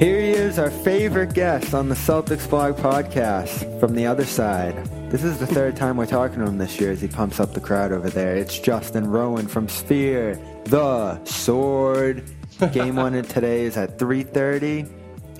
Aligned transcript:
Here 0.00 0.18
he 0.18 0.30
is, 0.30 0.58
our 0.58 0.70
favorite 0.70 1.34
guest 1.34 1.74
on 1.74 1.90
the 1.90 1.94
Celtics 1.94 2.48
Blog 2.48 2.76
podcast 2.76 3.78
from 3.78 3.94
the 3.94 4.06
other 4.06 4.24
side. 4.24 4.74
This 5.10 5.22
is 5.22 5.38
the 5.38 5.46
third 5.46 5.76
time 5.76 5.98
we're 5.98 6.06
talking 6.06 6.38
to 6.38 6.46
him 6.46 6.56
this 6.56 6.80
year 6.80 6.90
as 6.90 7.02
he 7.02 7.08
pumps 7.08 7.38
up 7.38 7.52
the 7.52 7.60
crowd 7.60 7.92
over 7.92 8.08
there. 8.08 8.34
It's 8.34 8.58
Justin 8.58 9.10
Rowan 9.10 9.46
from 9.46 9.66
Fear 9.66 10.40
the 10.64 11.22
Sword. 11.24 12.24
Game 12.72 12.96
one 12.96 13.14
of 13.14 13.28
today 13.28 13.64
is 13.64 13.76
at 13.76 13.98
3.30, 13.98 14.88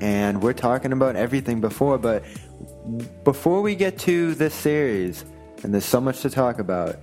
and 0.02 0.42
we're 0.42 0.52
talking 0.52 0.92
about 0.92 1.16
everything 1.16 1.62
before, 1.62 1.96
but 1.96 2.22
before 3.24 3.62
we 3.62 3.74
get 3.74 3.98
to 4.00 4.34
this 4.34 4.54
series, 4.54 5.24
and 5.62 5.72
there's 5.72 5.86
so 5.86 6.02
much 6.02 6.20
to 6.20 6.28
talk 6.28 6.58
about, 6.58 6.96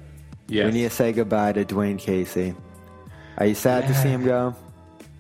Yes. 0.48 0.66
we 0.68 0.72
need 0.80 0.84
to 0.90 0.96
say 0.96 1.12
goodbye 1.12 1.54
to 1.54 1.66
Dwane 1.66 1.98
Casey. 1.98 2.54
Are 3.40 3.48
you 3.48 3.56
sad 3.56 3.88
to 3.88 3.96
see 3.96 4.10
him 4.10 4.24
go? 4.24 4.56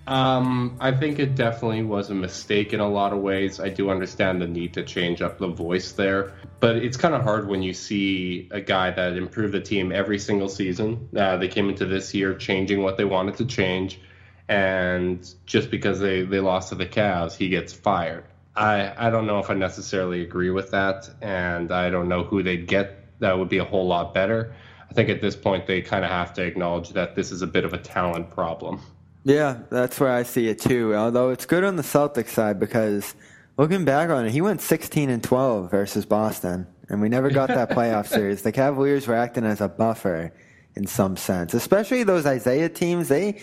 Um, 0.08 0.78
I 0.80 0.94
think 0.94 1.20
it 1.20 1.36
definitely 1.36 1.84
was 1.84 2.10
a 2.10 2.16
mistake 2.16 2.72
in 2.72 2.80
a 2.80 2.90
lot 2.90 3.12
of 3.12 3.20
ways. 3.20 3.60
I 3.60 3.68
do 3.68 3.90
understand 3.90 4.42
the 4.42 4.48
need 4.48 4.74
to 4.76 4.84
change 4.84 5.22
up 5.22 5.38
the 5.38 5.50
voice 5.50 5.92
there, 5.92 6.32
but 6.62 6.78
it's 6.78 6.96
kind 6.96 7.14
of 7.14 7.24
hard 7.24 7.50
when 7.50 7.62
you 7.62 7.74
see 7.74 8.48
a 8.52 8.62
guy 8.62 8.90
that 8.92 9.18
improved 9.18 9.54
the 9.54 9.60
team 9.60 9.92
every 9.92 10.18
single 10.18 10.48
season. 10.48 11.10
Uh, 11.16 11.36
they 11.36 11.50
came 11.50 11.68
into 11.68 11.86
this 11.86 12.14
year 12.14 12.34
changing 12.36 12.82
what 12.82 12.96
they 12.96 13.04
wanted 13.04 13.36
to 13.36 13.46
change, 13.46 14.00
and 14.48 15.30
just 15.46 15.70
because 15.70 16.00
they, 16.00 16.24
they 16.24 16.40
lost 16.40 16.70
to 16.70 16.76
the 16.76 16.86
Cavs, 16.86 17.36
he 17.36 17.50
gets 17.50 17.74
fired. 17.74 18.24
I, 18.56 19.08
I 19.08 19.10
don't 19.10 19.28
know 19.28 19.40
if 19.40 19.50
I 19.50 19.56
necessarily 19.56 20.22
agree 20.22 20.52
with 20.52 20.72
that, 20.72 21.10
and 21.22 21.70
I 21.70 21.90
don't 21.90 22.08
know 22.08 22.24
who 22.24 22.44
they'd 22.44 22.66
get 22.66 23.20
that 23.20 23.38
would 23.38 23.50
be 23.50 23.58
a 23.58 23.66
whole 23.66 23.88
lot 23.88 24.14
better. 24.14 24.56
I 24.90 24.94
think 24.94 25.10
at 25.10 25.20
this 25.20 25.36
point 25.36 25.68
they 25.68 25.82
kind 25.82 26.06
of 26.06 26.12
have 26.12 26.34
to 26.36 26.44
acknowledge 26.44 26.92
that 26.92 27.14
this 27.14 27.34
is 27.34 27.42
a 27.42 27.48
bit 27.48 27.66
of 27.66 27.74
a 27.74 27.78
talent 27.78 28.32
problem. 28.32 28.82
Yeah, 29.28 29.58
that's 29.70 30.00
where 30.00 30.14
I 30.14 30.24
see 30.24 30.48
it 30.48 30.62
too. 30.62 30.96
Although 30.96 31.32
it's 31.32 31.46
good 31.46 31.66
on 31.66 31.76
the 31.76 31.84
Celtics 31.84 32.30
side 32.30 32.62
because 32.62 33.14
looking 33.58 33.84
back 33.84 34.10
on 34.10 34.26
it, 34.26 34.32
he 34.32 34.40
went 34.40 34.62
16 34.62 35.10
and 35.10 35.22
12 35.22 35.70
versus 35.70 36.06
Boston, 36.06 36.66
and 36.88 37.02
we 37.02 37.10
never 37.10 37.30
got 37.30 37.50
that 37.50 37.70
playoff 37.72 38.08
series. 38.18 38.42
The 38.42 38.54
Cavaliers 38.54 39.06
were 39.06 39.16
acting 39.16 39.44
as 39.44 39.60
a 39.60 39.68
buffer 39.68 40.32
in 40.78 40.88
some 40.88 41.18
sense, 41.18 41.54
especially 41.54 42.04
those 42.04 42.26
Isaiah 42.26 42.70
teams. 42.70 43.10
They 43.10 43.42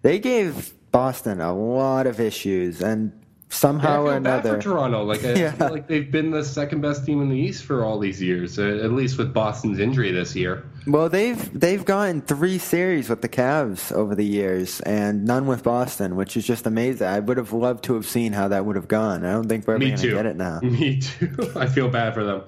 they 0.00 0.18
gave 0.18 0.72
Boston 0.90 1.42
a 1.42 1.52
lot 1.52 2.06
of 2.06 2.18
issues, 2.18 2.80
and 2.80 3.12
somehow 3.48 4.04
Yeah, 4.04 4.10
or 4.10 4.12
feel 4.14 4.20
bad 4.22 4.32
another, 4.44 4.54
for 4.56 4.62
Toronto. 4.62 5.04
Like 5.04 5.24
I 5.24 5.32
Yeah. 5.34 5.52
feel 5.52 5.70
like 5.70 5.86
they've 5.86 6.10
been 6.10 6.30
the 6.30 6.44
second 6.44 6.80
best 6.80 7.06
team 7.06 7.22
in 7.22 7.28
the 7.28 7.36
East 7.38 7.64
for 7.64 7.84
all 7.84 7.98
these 7.98 8.20
years, 8.20 8.58
uh, 8.58 8.80
at 8.82 8.92
least 8.92 9.18
with 9.18 9.32
Boston's 9.32 9.78
injury 9.78 10.10
this 10.12 10.34
year. 10.34 10.64
Well, 10.86 11.08
they've 11.08 11.58
they've 11.58 11.84
gotten 11.84 12.22
three 12.22 12.58
series 12.58 13.08
with 13.08 13.20
the 13.22 13.28
Cavs 13.28 13.90
over 13.92 14.14
the 14.14 14.24
years, 14.24 14.80
and 14.82 15.24
none 15.24 15.46
with 15.46 15.62
Boston, 15.64 16.14
which 16.16 16.36
is 16.36 16.46
just 16.46 16.66
amazing. 16.66 17.06
I 17.08 17.18
would 17.18 17.36
have 17.38 17.52
loved 17.52 17.82
to 17.84 17.94
have 17.94 18.06
seen 18.06 18.32
how 18.32 18.48
that 18.48 18.64
would 18.64 18.76
have 18.76 18.86
gone. 18.88 19.24
I 19.24 19.32
don't 19.32 19.48
think 19.48 19.66
we're 19.66 19.74
ever 19.74 19.84
going 19.84 19.96
to 19.96 20.10
get 20.10 20.26
it 20.26 20.36
now. 20.36 20.60
Me 20.62 21.00
too. 21.00 21.52
I 21.56 21.66
feel 21.66 21.88
bad 21.88 22.14
for 22.14 22.22
them. 22.24 22.42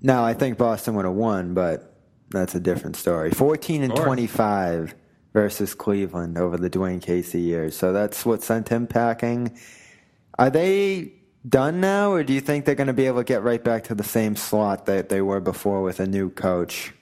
No, 0.00 0.24
I 0.24 0.34
think 0.34 0.56
Boston 0.58 0.94
would 0.94 1.04
have 1.04 1.14
won, 1.14 1.52
but 1.54 1.94
that's 2.30 2.54
a 2.54 2.60
different 2.60 2.96
story. 2.96 3.30
14 3.30 3.82
and 3.82 3.94
25 3.94 4.94
versus 5.34 5.74
Cleveland 5.74 6.38
over 6.38 6.56
the 6.56 6.68
Dwane 6.70 7.00
Casey 7.02 7.40
years. 7.40 7.76
So 7.76 7.92
that's 7.92 8.24
what 8.26 8.42
sent 8.42 8.68
him 8.70 8.86
packing. 8.86 9.56
Are 10.42 10.50
they 10.50 11.12
done 11.48 11.80
now, 11.80 12.10
or 12.10 12.24
do 12.24 12.32
you 12.32 12.40
think 12.40 12.64
they're 12.64 12.74
going 12.74 12.88
to 12.88 12.92
be 12.92 13.06
able 13.06 13.18
to 13.18 13.24
get 13.24 13.44
right 13.44 13.62
back 13.62 13.84
to 13.84 13.94
the 13.94 14.02
same 14.02 14.34
slot 14.34 14.86
that 14.86 15.08
they 15.08 15.22
were 15.22 15.38
before 15.38 15.82
with 15.84 16.00
a 16.00 16.06
new 16.06 16.30
coach? 16.30 16.92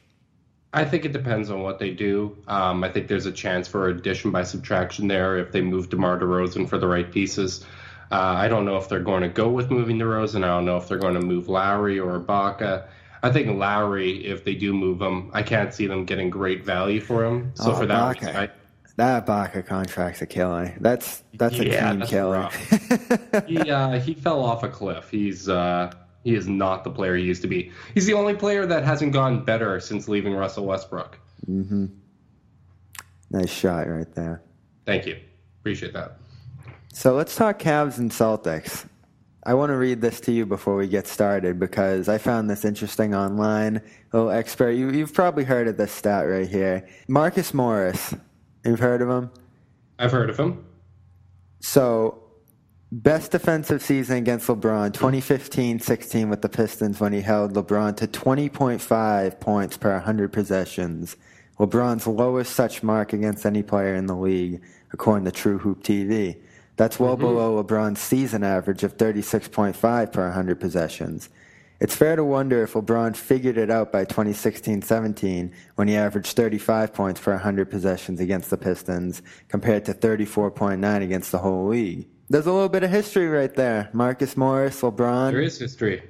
I 0.74 0.84
think 0.84 1.06
it 1.06 1.12
depends 1.12 1.48
on 1.50 1.62
what 1.62 1.78
they 1.78 1.90
do. 1.90 2.36
Um, 2.48 2.84
I 2.84 2.90
think 2.90 3.08
there's 3.08 3.24
a 3.24 3.32
chance 3.32 3.66
for 3.66 3.88
addition 3.88 4.30
by 4.30 4.42
subtraction 4.42 5.08
there 5.08 5.38
if 5.38 5.52
they 5.52 5.62
move 5.62 5.88
DeMar 5.88 6.18
DeRozan 6.18 6.68
for 6.68 6.76
the 6.76 6.86
right 6.86 7.10
pieces. 7.10 7.64
Uh, 8.12 8.16
I 8.16 8.46
don't 8.48 8.66
know 8.66 8.76
if 8.76 8.90
they're 8.90 9.00
going 9.00 9.22
to 9.22 9.28
go 9.30 9.48
with 9.48 9.70
moving 9.70 9.98
DeRozan. 9.98 10.44
I 10.44 10.48
don't 10.48 10.66
know 10.66 10.76
if 10.76 10.86
they're 10.86 10.98
going 10.98 11.14
to 11.14 11.22
move 11.22 11.48
Lowry 11.48 11.98
or 11.98 12.20
Ibaka. 12.20 12.88
I 13.22 13.32
think 13.32 13.56
Lowry, 13.56 14.22
if 14.26 14.44
they 14.44 14.54
do 14.54 14.74
move 14.74 15.00
him, 15.00 15.30
I 15.32 15.42
can't 15.42 15.72
see 15.72 15.86
them 15.86 16.04
getting 16.04 16.28
great 16.28 16.62
value 16.62 17.00
for 17.00 17.24
him. 17.24 17.52
So 17.54 17.72
Oh, 17.72 17.74
for 17.74 17.86
that 17.86 18.16
Ibaka. 18.16 18.20
reason, 18.20 18.36
I, 18.36 18.50
That 19.00 19.24
Baca 19.24 19.62
contract's 19.62 20.20
a 20.20 20.26
killer. 20.26 20.74
That's 20.78 21.24
that's 21.32 21.58
a 21.58 21.64
Yeah, 21.66 21.88
team 21.88 22.00
that's 22.00 22.10
killer. 22.10 22.50
he 23.46 23.58
uh, 23.70 23.98
he 23.98 24.12
fell 24.12 24.44
off 24.44 24.62
a 24.62 24.68
cliff. 24.68 25.08
He's 25.08 25.48
uh, 25.48 25.90
he 26.22 26.34
is 26.34 26.46
not 26.46 26.84
the 26.84 26.90
player 26.90 27.16
he 27.16 27.24
used 27.24 27.40
to 27.40 27.48
be. 27.48 27.72
He's 27.94 28.04
the 28.04 28.12
only 28.12 28.34
player 28.34 28.66
that 28.66 28.84
hasn't 28.84 29.14
gone 29.14 29.42
better 29.42 29.80
since 29.80 30.06
leaving 30.06 30.34
Russell 30.34 30.66
Westbrook. 30.66 31.18
Mm-hmm. 31.48 31.86
nice 33.30 33.48
shot 33.48 33.88
right 33.88 34.14
there. 34.14 34.42
Thank 34.84 35.06
you, 35.06 35.16
appreciate 35.60 35.94
that. 35.94 36.18
So 36.92 37.14
let's 37.14 37.34
talk 37.34 37.58
Cavs 37.58 37.96
and 37.96 38.10
Celtics. 38.10 38.86
I 39.46 39.54
want 39.54 39.70
to 39.70 39.76
read 39.76 40.02
this 40.02 40.20
to 40.20 40.32
you 40.32 40.44
before 40.44 40.76
we 40.76 40.86
get 40.86 41.06
started 41.06 41.58
because 41.58 42.10
I 42.10 42.18
found 42.18 42.50
this 42.50 42.66
interesting 42.66 43.14
online. 43.14 43.78
A 44.12 44.16
little 44.16 44.30
expert. 44.30 44.72
You, 44.72 44.90
you've 44.90 45.14
probably 45.14 45.44
heard 45.44 45.68
of 45.68 45.78
this 45.78 45.90
stat 45.90 46.28
right 46.28 46.46
here. 46.46 46.86
Marcus 47.08 47.54
Morris. 47.54 48.14
You've 48.64 48.80
heard 48.80 49.02
of 49.02 49.08
him? 49.08 49.30
I've 49.98 50.12
heard 50.12 50.30
of 50.30 50.38
him. 50.38 50.64
So, 51.60 52.22
best 52.92 53.30
defensive 53.30 53.82
season 53.82 54.16
against 54.16 54.48
LeBron 54.48 54.92
2015 54.92 55.78
16 55.78 56.28
with 56.28 56.42
the 56.42 56.48
Pistons 56.48 57.00
when 57.00 57.12
he 57.12 57.20
held 57.20 57.54
LeBron 57.54 57.96
to 57.98 58.06
20.5 58.06 59.40
points 59.40 59.76
per 59.76 59.92
100 59.92 60.32
possessions. 60.32 61.16
LeBron's 61.58 62.06
lowest 62.06 62.54
such 62.54 62.82
mark 62.82 63.12
against 63.12 63.44
any 63.44 63.62
player 63.62 63.94
in 63.94 64.06
the 64.06 64.16
league, 64.16 64.62
according 64.92 65.30
to 65.30 65.30
TrueHoop 65.30 65.82
TV. 65.82 66.40
That's 66.76 66.98
well 66.98 67.12
mm-hmm. 67.12 67.26
below 67.26 67.62
LeBron's 67.62 68.00
season 68.00 68.42
average 68.42 68.82
of 68.82 68.96
36.5 68.96 70.12
per 70.12 70.24
100 70.24 70.58
possessions. 70.58 71.28
It's 71.80 71.96
fair 71.96 72.14
to 72.14 72.22
wonder 72.22 72.62
if 72.62 72.74
LeBron 72.74 73.16
figured 73.16 73.56
it 73.56 73.70
out 73.70 73.90
by 73.90 74.04
2016 74.04 74.82
17 74.82 75.52
when 75.76 75.88
he 75.88 75.96
averaged 75.96 76.36
35 76.36 76.92
points 76.92 77.20
per 77.20 77.32
100 77.32 77.70
possessions 77.70 78.20
against 78.20 78.50
the 78.50 78.58
Pistons 78.58 79.22
compared 79.48 79.86
to 79.86 79.94
34.9 79.94 81.02
against 81.02 81.32
the 81.32 81.38
whole 81.38 81.68
league. 81.68 82.06
There's 82.28 82.46
a 82.46 82.52
little 82.52 82.68
bit 82.68 82.84
of 82.84 82.90
history 82.90 83.28
right 83.28 83.52
there. 83.54 83.88
Marcus 83.94 84.36
Morris, 84.36 84.82
LeBron. 84.82 85.30
There 85.32 85.40
is 85.40 85.58
history. 85.58 86.02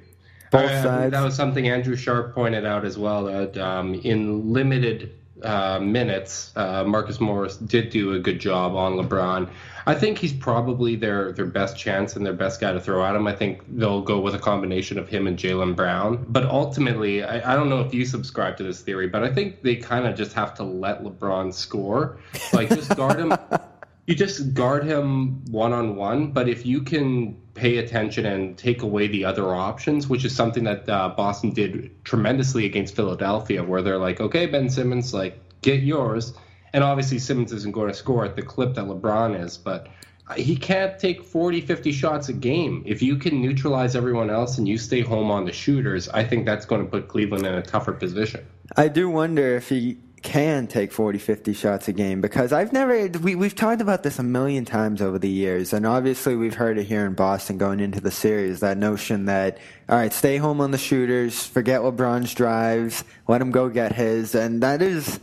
Both 0.51 0.67
believe 0.67 0.83
sides. 0.83 1.11
That 1.13 1.23
was 1.23 1.35
something 1.35 1.69
Andrew 1.69 1.95
Sharp 1.95 2.35
pointed 2.35 2.65
out 2.65 2.83
as 2.83 2.97
well. 2.97 3.23
That 3.23 3.57
um, 3.57 3.95
in 3.95 4.51
limited 4.51 5.20
uh, 5.43 5.79
minutes, 5.79 6.51
uh, 6.55 6.83
Marcus 6.83 7.19
Morris 7.19 7.57
did 7.57 7.89
do 7.89 8.13
a 8.13 8.19
good 8.19 8.39
job 8.39 8.75
on 8.75 8.93
LeBron. 8.93 9.49
I 9.85 9.95
think 9.95 10.17
he's 10.17 10.33
probably 10.33 10.95
their 10.95 11.31
their 11.31 11.45
best 11.45 11.77
chance 11.77 12.15
and 12.15 12.25
their 12.25 12.33
best 12.33 12.61
guy 12.61 12.71
to 12.71 12.79
throw 12.79 13.03
at 13.03 13.15
him. 13.15 13.25
I 13.27 13.33
think 13.33 13.63
they'll 13.67 14.01
go 14.01 14.19
with 14.19 14.35
a 14.35 14.39
combination 14.39 14.99
of 14.99 15.09
him 15.09 15.27
and 15.27 15.37
Jaylen 15.37 15.75
Brown. 15.75 16.25
But 16.29 16.45
ultimately, 16.45 17.23
I, 17.23 17.53
I 17.53 17.55
don't 17.55 17.69
know 17.69 17.81
if 17.81 17.93
you 17.93 18.05
subscribe 18.05 18.57
to 18.57 18.63
this 18.63 18.81
theory, 18.81 19.07
but 19.07 19.23
I 19.23 19.33
think 19.33 19.63
they 19.63 19.75
kind 19.75 20.05
of 20.05 20.15
just 20.15 20.33
have 20.33 20.53
to 20.55 20.63
let 20.63 21.03
LeBron 21.03 21.53
score. 21.53 22.19
Like 22.53 22.69
just 22.69 22.95
guard 22.95 23.19
him. 23.19 23.33
You 24.07 24.15
just 24.15 24.55
guard 24.55 24.83
him 24.83 25.45
one 25.45 25.71
on 25.71 25.95
one, 25.95 26.31
but 26.31 26.49
if 26.49 26.65
you 26.65 26.81
can 26.81 27.40
pay 27.61 27.77
attention 27.77 28.25
and 28.25 28.57
take 28.57 28.81
away 28.81 29.05
the 29.05 29.23
other 29.23 29.53
options, 29.53 30.07
which 30.07 30.25
is 30.25 30.35
something 30.35 30.63
that 30.63 30.89
uh, 30.89 31.09
Boston 31.09 31.51
did 31.51 31.91
tremendously 32.03 32.65
against 32.65 32.95
Philadelphia, 32.95 33.63
where 33.63 33.83
they're 33.83 33.99
like, 33.99 34.19
okay, 34.19 34.47
Ben 34.47 34.67
Simmons, 34.67 35.13
like, 35.13 35.39
get 35.61 35.83
yours. 35.83 36.33
And 36.73 36.83
obviously, 36.83 37.19
Simmons 37.19 37.53
isn't 37.53 37.71
going 37.71 37.89
to 37.89 37.93
score 37.93 38.25
at 38.25 38.35
the 38.35 38.41
clip 38.41 38.73
that 38.73 38.85
LeBron 38.85 39.39
is, 39.39 39.59
but 39.59 39.89
he 40.35 40.55
can't 40.55 40.97
take 40.97 41.23
40, 41.23 41.61
50 41.61 41.91
shots 41.91 42.29
a 42.29 42.33
game. 42.33 42.81
If 42.83 43.03
you 43.03 43.17
can 43.17 43.39
neutralize 43.39 43.95
everyone 43.95 44.31
else 44.31 44.57
and 44.57 44.67
you 44.67 44.79
stay 44.79 45.01
home 45.01 45.29
on 45.29 45.45
the 45.45 45.53
shooters, 45.53 46.09
I 46.09 46.23
think 46.23 46.47
that's 46.47 46.65
going 46.65 46.83
to 46.83 46.89
put 46.89 47.09
Cleveland 47.09 47.45
in 47.45 47.53
a 47.53 47.61
tougher 47.61 47.93
position. 47.93 48.43
I 48.75 48.87
do 48.87 49.07
wonder 49.07 49.55
if 49.55 49.69
he 49.69 49.99
can 50.21 50.67
take 50.67 50.91
40, 50.91 51.17
50 51.17 51.53
shots 51.53 51.87
a 51.87 51.93
game 51.93 52.21
because 52.21 52.53
I've 52.53 52.71
never, 52.71 53.07
we, 53.07 53.35
we've 53.35 53.55
talked 53.55 53.81
about 53.81 54.03
this 54.03 54.19
a 54.19 54.23
million 54.23 54.65
times 54.65 55.01
over 55.01 55.17
the 55.17 55.29
years. 55.29 55.73
And 55.73 55.85
obviously, 55.85 56.35
we've 56.35 56.53
heard 56.53 56.77
it 56.77 56.83
here 56.83 57.05
in 57.05 57.13
Boston 57.13 57.57
going 57.57 57.79
into 57.79 57.99
the 57.99 58.11
series 58.11 58.59
that 58.59 58.77
notion 58.77 59.25
that, 59.25 59.57
all 59.89 59.97
right, 59.97 60.13
stay 60.13 60.37
home 60.37 60.61
on 60.61 60.71
the 60.71 60.77
shooters, 60.77 61.45
forget 61.45 61.81
LeBron's 61.81 62.33
drives, 62.33 63.03
let 63.27 63.41
him 63.41 63.51
go 63.51 63.69
get 63.69 63.93
his. 63.93 64.35
And 64.35 64.61
that 64.63 64.81
is. 64.81 65.19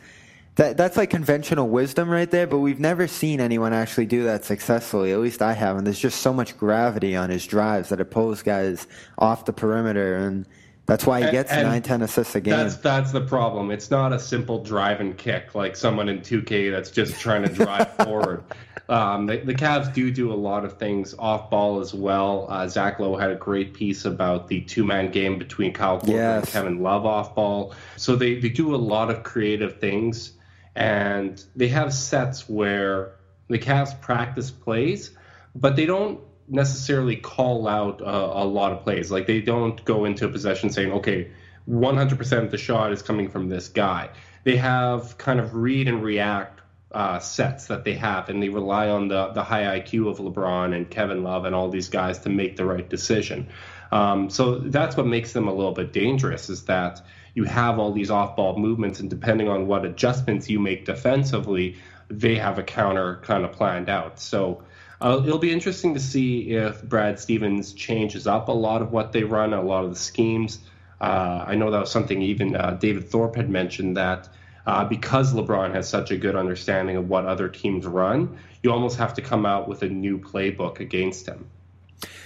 That, 0.56 0.76
that's 0.76 0.96
like 0.96 1.10
conventional 1.10 1.68
wisdom 1.68 2.10
right 2.10 2.28
there, 2.28 2.48
but 2.48 2.58
we've 2.58 2.80
never 2.80 3.06
seen 3.06 3.38
anyone 3.40 3.72
actually 3.72 4.06
do 4.06 4.24
that 4.24 4.44
successfully. 4.44 5.12
At 5.12 5.20
least 5.20 5.40
I 5.40 5.52
haven't. 5.52 5.84
There's 5.84 6.00
just 6.00 6.20
so 6.20 6.32
much 6.32 6.58
gravity 6.58 7.14
on 7.14 7.30
his 7.30 7.46
drives 7.46 7.90
that 7.90 8.00
it 8.00 8.10
pulls 8.10 8.42
guys 8.42 8.88
off 9.18 9.44
the 9.44 9.52
perimeter, 9.52 10.16
and 10.16 10.46
that's 10.88 11.04
why 11.04 11.22
he 11.22 11.30
gets 11.30 11.52
and 11.52 11.68
nine, 11.68 11.82
ten 11.82 12.00
assists 12.00 12.34
a 12.34 12.40
game. 12.40 12.56
That's 12.56 12.76
that's 12.76 13.12
the 13.12 13.20
problem. 13.20 13.70
It's 13.70 13.90
not 13.90 14.14
a 14.14 14.18
simple 14.18 14.64
drive 14.64 15.00
and 15.00 15.16
kick 15.16 15.54
like 15.54 15.76
someone 15.76 16.08
in 16.08 16.20
2K 16.20 16.70
that's 16.70 16.90
just 16.90 17.20
trying 17.20 17.42
to 17.42 17.52
drive 17.52 17.94
forward. 18.04 18.42
Um, 18.88 19.26
the, 19.26 19.36
the 19.36 19.52
Cavs 19.52 19.92
do 19.92 20.10
do 20.10 20.32
a 20.32 20.34
lot 20.34 20.64
of 20.64 20.78
things 20.78 21.14
off 21.18 21.50
ball 21.50 21.80
as 21.80 21.92
well. 21.92 22.46
Uh, 22.48 22.66
Zach 22.66 22.98
Lowe 22.98 23.18
had 23.18 23.30
a 23.30 23.34
great 23.34 23.74
piece 23.74 24.06
about 24.06 24.48
the 24.48 24.62
two 24.62 24.82
man 24.82 25.10
game 25.10 25.38
between 25.38 25.74
Kyle 25.74 26.00
Korver 26.00 26.38
and 26.38 26.48
Kevin 26.48 26.82
Love 26.82 27.04
off 27.04 27.34
ball. 27.34 27.74
So 27.96 28.16
they, 28.16 28.40
they 28.40 28.48
do 28.48 28.74
a 28.74 28.76
lot 28.76 29.10
of 29.10 29.22
creative 29.24 29.78
things, 29.78 30.32
and 30.74 31.44
they 31.54 31.68
have 31.68 31.92
sets 31.92 32.48
where 32.48 33.12
the 33.48 33.58
Cavs 33.58 34.00
practice 34.00 34.50
plays, 34.50 35.10
but 35.54 35.76
they 35.76 35.84
don't 35.84 36.18
necessarily 36.48 37.16
call 37.16 37.68
out 37.68 38.00
uh, 38.00 38.04
a 38.34 38.44
lot 38.44 38.72
of 38.72 38.82
plays. 38.82 39.10
Like 39.10 39.26
they 39.26 39.40
don't 39.40 39.82
go 39.84 40.04
into 40.04 40.26
a 40.26 40.28
possession 40.28 40.70
saying, 40.70 40.92
okay, 40.92 41.30
100% 41.68 42.44
of 42.44 42.50
the 42.50 42.58
shot 42.58 42.92
is 42.92 43.02
coming 43.02 43.28
from 43.28 43.48
this 43.48 43.68
guy. 43.68 44.10
They 44.44 44.56
have 44.56 45.18
kind 45.18 45.40
of 45.40 45.54
read 45.54 45.88
and 45.88 46.02
react 46.02 46.58
uh, 46.90 47.18
sets 47.18 47.66
that 47.66 47.84
they 47.84 47.94
have, 47.94 48.28
and 48.28 48.42
they 48.42 48.48
rely 48.48 48.88
on 48.88 49.08
the 49.08 49.28
the 49.28 49.44
high 49.44 49.78
IQ 49.78 50.08
of 50.08 50.18
LeBron 50.18 50.74
and 50.74 50.88
Kevin 50.88 51.22
Love 51.22 51.44
and 51.44 51.54
all 51.54 51.68
these 51.68 51.90
guys 51.90 52.20
to 52.20 52.30
make 52.30 52.56
the 52.56 52.64
right 52.64 52.88
decision. 52.88 53.48
Um, 53.92 54.30
so 54.30 54.58
that's 54.58 54.96
what 54.96 55.06
makes 55.06 55.32
them 55.32 55.48
a 55.48 55.54
little 55.54 55.72
bit 55.72 55.92
dangerous. 55.92 56.48
Is 56.48 56.64
that 56.64 57.02
you 57.34 57.44
have 57.44 57.78
all 57.78 57.92
these 57.92 58.10
off-ball 58.10 58.58
movements, 58.58 59.00
and 59.00 59.10
depending 59.10 59.48
on 59.48 59.66
what 59.66 59.84
adjustments 59.84 60.48
you 60.48 60.60
make 60.60 60.86
defensively, 60.86 61.76
they 62.08 62.36
have 62.36 62.58
a 62.58 62.62
counter 62.62 63.20
kind 63.22 63.44
of 63.44 63.52
planned 63.52 63.88
out. 63.88 64.18
So. 64.18 64.62
Uh, 65.00 65.22
it'll 65.24 65.38
be 65.38 65.52
interesting 65.52 65.94
to 65.94 66.00
see 66.00 66.50
if 66.50 66.82
Brad 66.82 67.20
Stevens 67.20 67.72
changes 67.72 68.26
up 68.26 68.48
a 68.48 68.52
lot 68.52 68.82
of 68.82 68.90
what 68.90 69.12
they 69.12 69.22
run, 69.22 69.52
a 69.52 69.62
lot 69.62 69.84
of 69.84 69.90
the 69.90 69.96
schemes. 69.98 70.58
Uh, 71.00 71.44
I 71.46 71.54
know 71.54 71.70
that 71.70 71.78
was 71.78 71.90
something 71.90 72.20
even 72.22 72.56
uh, 72.56 72.72
David 72.72 73.08
Thorpe 73.08 73.36
had 73.36 73.48
mentioned 73.48 73.96
that 73.96 74.28
uh, 74.66 74.84
because 74.84 75.32
LeBron 75.32 75.72
has 75.72 75.88
such 75.88 76.10
a 76.10 76.16
good 76.16 76.36
understanding 76.36 76.96
of 76.96 77.08
what 77.08 77.24
other 77.26 77.48
teams 77.48 77.86
run, 77.86 78.38
you 78.62 78.72
almost 78.72 78.98
have 78.98 79.14
to 79.14 79.22
come 79.22 79.46
out 79.46 79.68
with 79.68 79.82
a 79.82 79.88
new 79.88 80.18
playbook 80.18 80.80
against 80.80 81.26
him. 81.26 81.48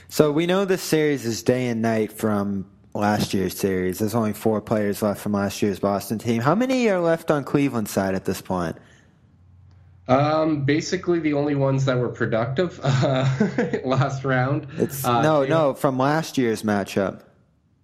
So 0.08 0.32
we 0.32 0.46
know 0.46 0.64
this 0.64 0.82
series 0.82 1.24
is 1.24 1.42
day 1.42 1.68
and 1.68 1.82
night 1.82 2.12
from 2.12 2.66
last 2.94 3.32
year's 3.32 3.56
series. 3.56 3.98
There's 3.98 4.14
only 4.14 4.32
four 4.32 4.60
players 4.60 5.02
left 5.02 5.20
from 5.20 5.32
last 5.32 5.62
year's 5.62 5.78
Boston 5.78 6.18
team. 6.18 6.42
How 6.42 6.54
many 6.54 6.88
are 6.88 7.00
left 7.00 7.30
on 7.30 7.44
Cleveland 7.44 7.88
side 7.88 8.14
at 8.14 8.24
this 8.24 8.42
point? 8.42 8.76
Um, 10.08 10.64
basically 10.64 11.20
the 11.20 11.34
only 11.34 11.54
ones 11.54 11.84
that 11.84 11.98
were 11.98 12.08
productive 12.08 12.80
uh, 12.82 13.24
last 13.84 14.24
round. 14.24 14.66
It's 14.76 15.04
uh, 15.04 15.22
no, 15.22 15.44
no, 15.44 15.74
from 15.74 15.98
last 15.98 16.36
year's 16.38 16.62
matchup. 16.62 17.22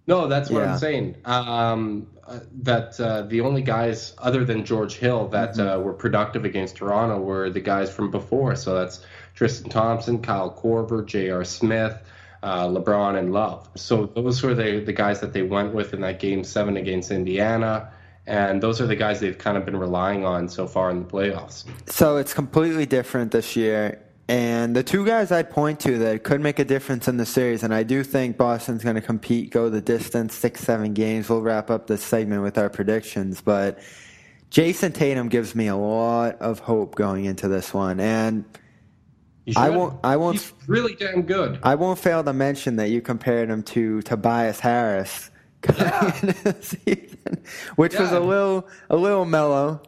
No, 0.05 0.27
that's 0.27 0.49
what 0.49 0.61
yeah. 0.61 0.73
I'm 0.73 0.79
saying. 0.79 1.15
Um, 1.25 2.07
uh, 2.29 2.39
that 2.61 2.99
uh, 2.99 3.23
the 3.23 3.41
only 3.41 3.61
guys 3.61 4.13
other 4.17 4.43
than 4.45 4.65
George 4.65 4.95
Hill 4.95 5.27
that 5.29 5.55
mm-hmm. 5.55 5.67
uh, 5.67 5.79
were 5.79 5.93
productive 5.93 6.45
against 6.45 6.75
Toronto 6.75 7.19
were 7.19 7.49
the 7.49 7.59
guys 7.59 7.91
from 7.91 8.11
before. 8.11 8.55
So 8.55 8.75
that's 8.75 9.03
Tristan 9.33 9.69
Thompson, 9.69 10.21
Kyle 10.21 10.51
Korver, 10.51 11.05
J.R. 11.05 11.43
Smith, 11.43 11.97
uh, 12.43 12.67
LeBron, 12.67 13.17
and 13.17 13.33
Love. 13.33 13.69
So 13.75 14.05
those 14.05 14.43
were 14.43 14.53
the 14.53 14.79
the 14.79 14.93
guys 14.93 15.21
that 15.21 15.33
they 15.33 15.41
went 15.41 15.73
with 15.73 15.93
in 15.93 16.01
that 16.01 16.19
game 16.19 16.43
seven 16.43 16.77
against 16.77 17.11
Indiana. 17.11 17.91
And 18.29 18.63
those 18.63 18.79
are 18.79 18.87
the 18.87 18.95
guys 18.95 19.19
they've 19.19 19.37
kind 19.37 19.57
of 19.57 19.65
been 19.65 19.75
relying 19.75 20.23
on 20.23 20.47
so 20.47 20.67
far 20.67 20.89
in 20.91 20.99
the 20.99 21.05
playoffs. 21.05 21.65
So 21.87 22.17
it's 22.17 22.33
completely 22.33 22.85
different 22.85 23.31
this 23.31 23.55
year 23.55 23.99
and 24.29 24.75
the 24.75 24.83
two 24.83 25.07
guys 25.07 25.31
I'd 25.31 25.49
point 25.49 25.79
to 25.79 25.97
that 25.97 26.23
could 26.23 26.39
make 26.39 26.59
a 26.59 26.63
difference 26.63 27.07
in 27.07 27.17
the 27.17 27.25
series, 27.25 27.63
and 27.63 27.73
I 27.73 27.81
do 27.81 28.03
think 28.03 28.37
Boston's 28.37 28.83
going 28.83 28.93
to 28.93 29.01
compete, 29.01 29.49
go 29.49 29.69
the 29.69 29.81
distance, 29.81 30.35
six, 30.35 30.61
seven 30.61 30.93
games. 30.93 31.29
We'll 31.29 31.41
wrap 31.41 31.71
up 31.71 31.87
this 31.87 32.03
segment 32.03 32.43
with 32.43 32.55
our 32.59 32.69
predictions, 32.69 33.41
but 33.41 33.79
Jayson 34.51 34.93
Tatum 34.93 35.29
gives 35.29 35.55
me 35.55 35.65
a 35.65 35.75
lot 35.75 36.39
of 36.41 36.59
hope 36.59 36.93
going 36.93 37.25
into 37.25 37.47
this 37.47 37.73
one, 37.73 37.99
and 37.99 38.45
I 39.55 39.71
won't. 39.71 39.99
I 40.03 40.15
won't. 40.15 40.35
He's 40.35 40.53
really 40.67 40.93
damn 40.93 41.23
good. 41.23 41.57
I 41.63 41.73
won't 41.73 41.97
fail 41.97 42.23
to 42.23 42.31
mention 42.31 42.75
that 42.75 42.91
you 42.91 43.01
compared 43.01 43.49
him 43.49 43.63
to 43.63 44.03
Tobias 44.03 44.59
Harris, 44.59 45.28
yeah. 45.67 46.11
season, 46.61 47.43
which 47.75 47.93
yeah. 47.93 48.01
was 48.01 48.11
a 48.11 48.19
little 48.19 48.67
a 48.89 48.95
little 48.95 49.25
mellow. 49.25 49.81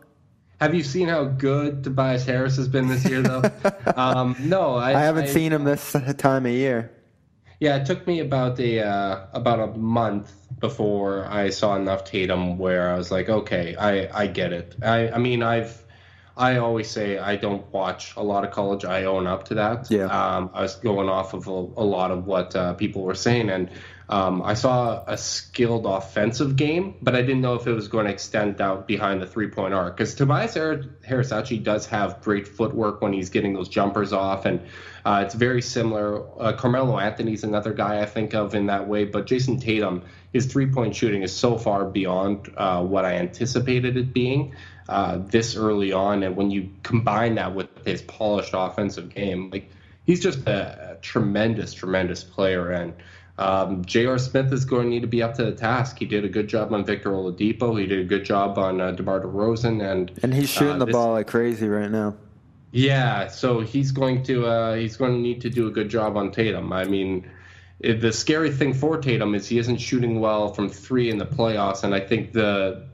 Have 0.60 0.76
you 0.76 0.84
seen 0.84 1.08
how 1.08 1.24
good 1.24 1.84
Tobias 1.84 2.24
Harris 2.24 2.56
has 2.58 2.68
been 2.68 2.88
this 2.88 3.04
year, 3.10 3.24
though? 3.24 3.42
um, 3.96 4.36
no, 4.40 4.76
I, 4.76 4.90
I 4.90 5.00
haven't 5.02 5.24
I, 5.24 5.28
seen 5.28 5.52
him 5.52 5.64
this 5.64 5.96
time 6.18 6.46
of 6.46 6.52
year. 6.52 6.92
Yeah, 7.60 7.78
it 7.78 7.86
took 7.86 8.06
me 8.06 8.20
about 8.20 8.60
a 8.60 8.86
uh, 8.86 9.26
about 9.34 9.60
a 9.60 9.78
month 9.78 10.32
before 10.60 11.26
I 11.26 11.50
saw 11.50 11.76
enough 11.76 12.04
Tatum 12.04 12.60
where 12.60 12.92
I 12.92 12.98
was 12.98 13.12
like, 13.12 13.30
okay, 13.30 13.76
I, 13.76 14.24
I 14.24 14.28
get 14.28 14.54
it. 14.54 14.76
I, 14.84 15.10
I 15.10 15.18
mean, 15.18 15.42
I've 15.42 15.84
I 16.38 16.58
always 16.58 16.90
say 16.90 17.18
I 17.18 17.36
don't 17.36 17.72
watch 17.74 18.16
a 18.16 18.24
lot 18.24 18.44
of 18.44 18.52
college. 18.52 18.86
I 18.86 19.04
own 19.04 19.28
up 19.28 19.46
to 19.46 19.56
that. 19.56 19.90
Yeah. 19.92 20.06
Um, 20.06 20.50
I 20.54 20.62
was 20.62 20.76
going 20.76 21.10
off 21.10 21.34
of 21.34 21.48
a, 21.48 21.52
a 21.52 21.86
lot 21.86 22.12
of 22.12 22.26
what 22.26 22.56
uh, 22.56 22.74
people 22.74 23.02
were 23.02 23.16
saying, 23.16 23.50
and 23.50 23.70
um, 24.12 24.42
I 24.42 24.56
saw 24.56 25.06
a 25.08 25.18
skilled 25.18 25.86
offensive 25.86 26.58
game, 26.58 26.96
but 27.02 27.16
I 27.16 27.22
didn't 27.22 27.40
know 27.40 27.54
if 27.54 27.66
it 27.66 27.72
was 27.72 27.88
going 27.88 28.08
to 28.08 28.12
extend 28.12 28.60
out 28.60 28.86
behind 28.86 29.22
the 29.22 29.26
three 29.26 29.48
point 29.48 29.74
arc. 29.74 29.96
Because 29.96 30.16
Tobias 30.16 30.54
Harris 30.54 31.32
actually 31.32 31.60
does 31.60 31.86
have 31.86 32.22
great 32.22 32.46
footwork 32.46 33.02
when 33.02 33.14
he's 33.14 33.30
getting 33.30 33.54
those 33.54 33.70
jumpers 33.70 34.12
off, 34.12 34.46
and 34.46 34.60
uh, 35.06 35.24
it's 35.26 35.34
very 35.34 35.62
similar. 35.62 36.22
Uh, 36.38 36.52
Carmelo 36.52 37.00
Anthony's 37.00 37.46
another 37.46 37.74
guy 37.74 38.02
I 38.02 38.06
think 38.06 38.34
of 38.34 38.54
in 38.54 38.66
that 38.66 38.86
way, 38.86 39.06
but 39.06 39.28
Jayson 39.28 39.62
Tatum, 39.62 40.04
his 40.34 40.46
three 40.46 40.68
point 40.68 40.94
shooting 40.94 41.22
is 41.22 41.34
so 41.34 41.58
far 41.58 41.86
beyond 41.86 42.54
uh, 42.58 42.84
what 42.84 43.06
I 43.06 43.14
anticipated 43.14 43.96
it 43.96 44.14
being. 44.14 44.56
Uh, 44.90 45.20
this 45.20 45.56
early 45.56 45.94
on, 45.94 46.22
and 46.24 46.36
when 46.36 46.52
you 46.52 46.70
combine 46.84 47.36
that 47.36 47.56
with 47.56 47.70
his 47.86 48.02
polished 48.02 48.52
offensive 48.54 49.08
game, 49.16 49.50
like 49.52 49.70
he's 50.06 50.20
just 50.20 50.46
a, 50.48 50.96
a 50.96 51.02
tremendous, 51.02 51.74
tremendous 51.74 52.26
player, 52.26 52.72
and 52.72 52.94
um, 53.42 53.84
J.R. 53.86 54.20
Smith 54.20 54.54
is 54.54 54.66
going 54.66 54.84
to 54.84 54.90
need 54.90 55.02
to 55.02 55.08
be 55.08 55.24
up 55.24 55.34
to 55.36 55.44
the 55.44 55.52
task. 55.52 55.98
He 55.98 56.06
did 56.06 56.24
a 56.24 56.30
good 56.30 56.48
job 56.48 56.72
on 56.74 56.86
Victor 56.86 57.10
Oladipo. 57.10 57.80
He 57.80 57.88
did 57.88 58.00
a 58.00 58.04
good 58.04 58.24
job 58.24 58.60
on 58.60 58.80
uh, 58.80 58.92
DeMar 58.92 59.22
DeRozan, 59.22 59.84
and 59.84 60.12
and 60.22 60.34
he's 60.34 60.50
shooting 60.50 60.82
uh, 60.82 60.86
the 60.86 60.92
ball 60.92 61.14
like 61.14 61.28
crazy 61.28 61.68
right 61.68 61.90
now. 61.90 62.16
Yeah, 62.72 63.28
so 63.28 63.60
he's 63.62 63.92
going 63.92 64.24
to 64.24 64.46
uh, 64.46 64.76
he's 64.76 64.96
going 64.96 65.14
to 65.14 65.20
need 65.20 65.42
to 65.42 65.50
do 65.50 65.68
a 65.68 65.72
good 65.72 65.90
job 65.90 66.18
on 66.18 66.32
Tatum. 66.32 66.72
I 66.72 66.86
mean, 66.86 67.30
it, 67.80 68.00
the 68.00 68.14
scary 68.14 68.52
thing 68.52 68.76
for 68.76 68.98
Tatum 68.98 69.34
is 69.34 69.48
he 69.48 69.58
isn't 69.58 69.78
shooting 69.78 70.20
well 70.20 70.54
from 70.54 70.70
three 70.70 71.10
in 71.10 71.18
the 71.18 71.26
playoffs, 71.26 71.84
and 71.84 71.96
I 71.96 72.00
think 72.00 72.34
the 72.34 72.86